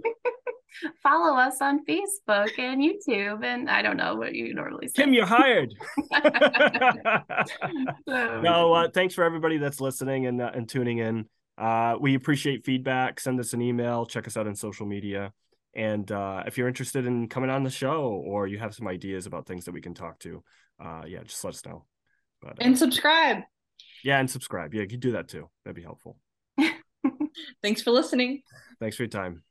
[1.02, 3.44] Follow us on Facebook and YouTube.
[3.44, 5.02] And I don't know what you normally say.
[5.02, 5.74] Kim, you're hired.
[8.06, 11.26] no, uh, thanks for everybody that's listening and, uh, and tuning in.
[11.56, 13.20] Uh, we appreciate feedback.
[13.20, 14.06] Send us an email.
[14.06, 15.32] Check us out on social media.
[15.74, 19.26] And uh, if you're interested in coming on the show or you have some ideas
[19.26, 20.42] about things that we can talk to,
[20.82, 21.84] uh, yeah, just let us know.
[22.40, 23.38] But, and uh, subscribe.
[24.04, 24.74] Yeah, and subscribe.
[24.74, 25.48] Yeah, you can do that too.
[25.64, 26.16] That'd be helpful.
[27.62, 28.42] Thanks for listening.
[28.80, 29.42] Thanks for your time.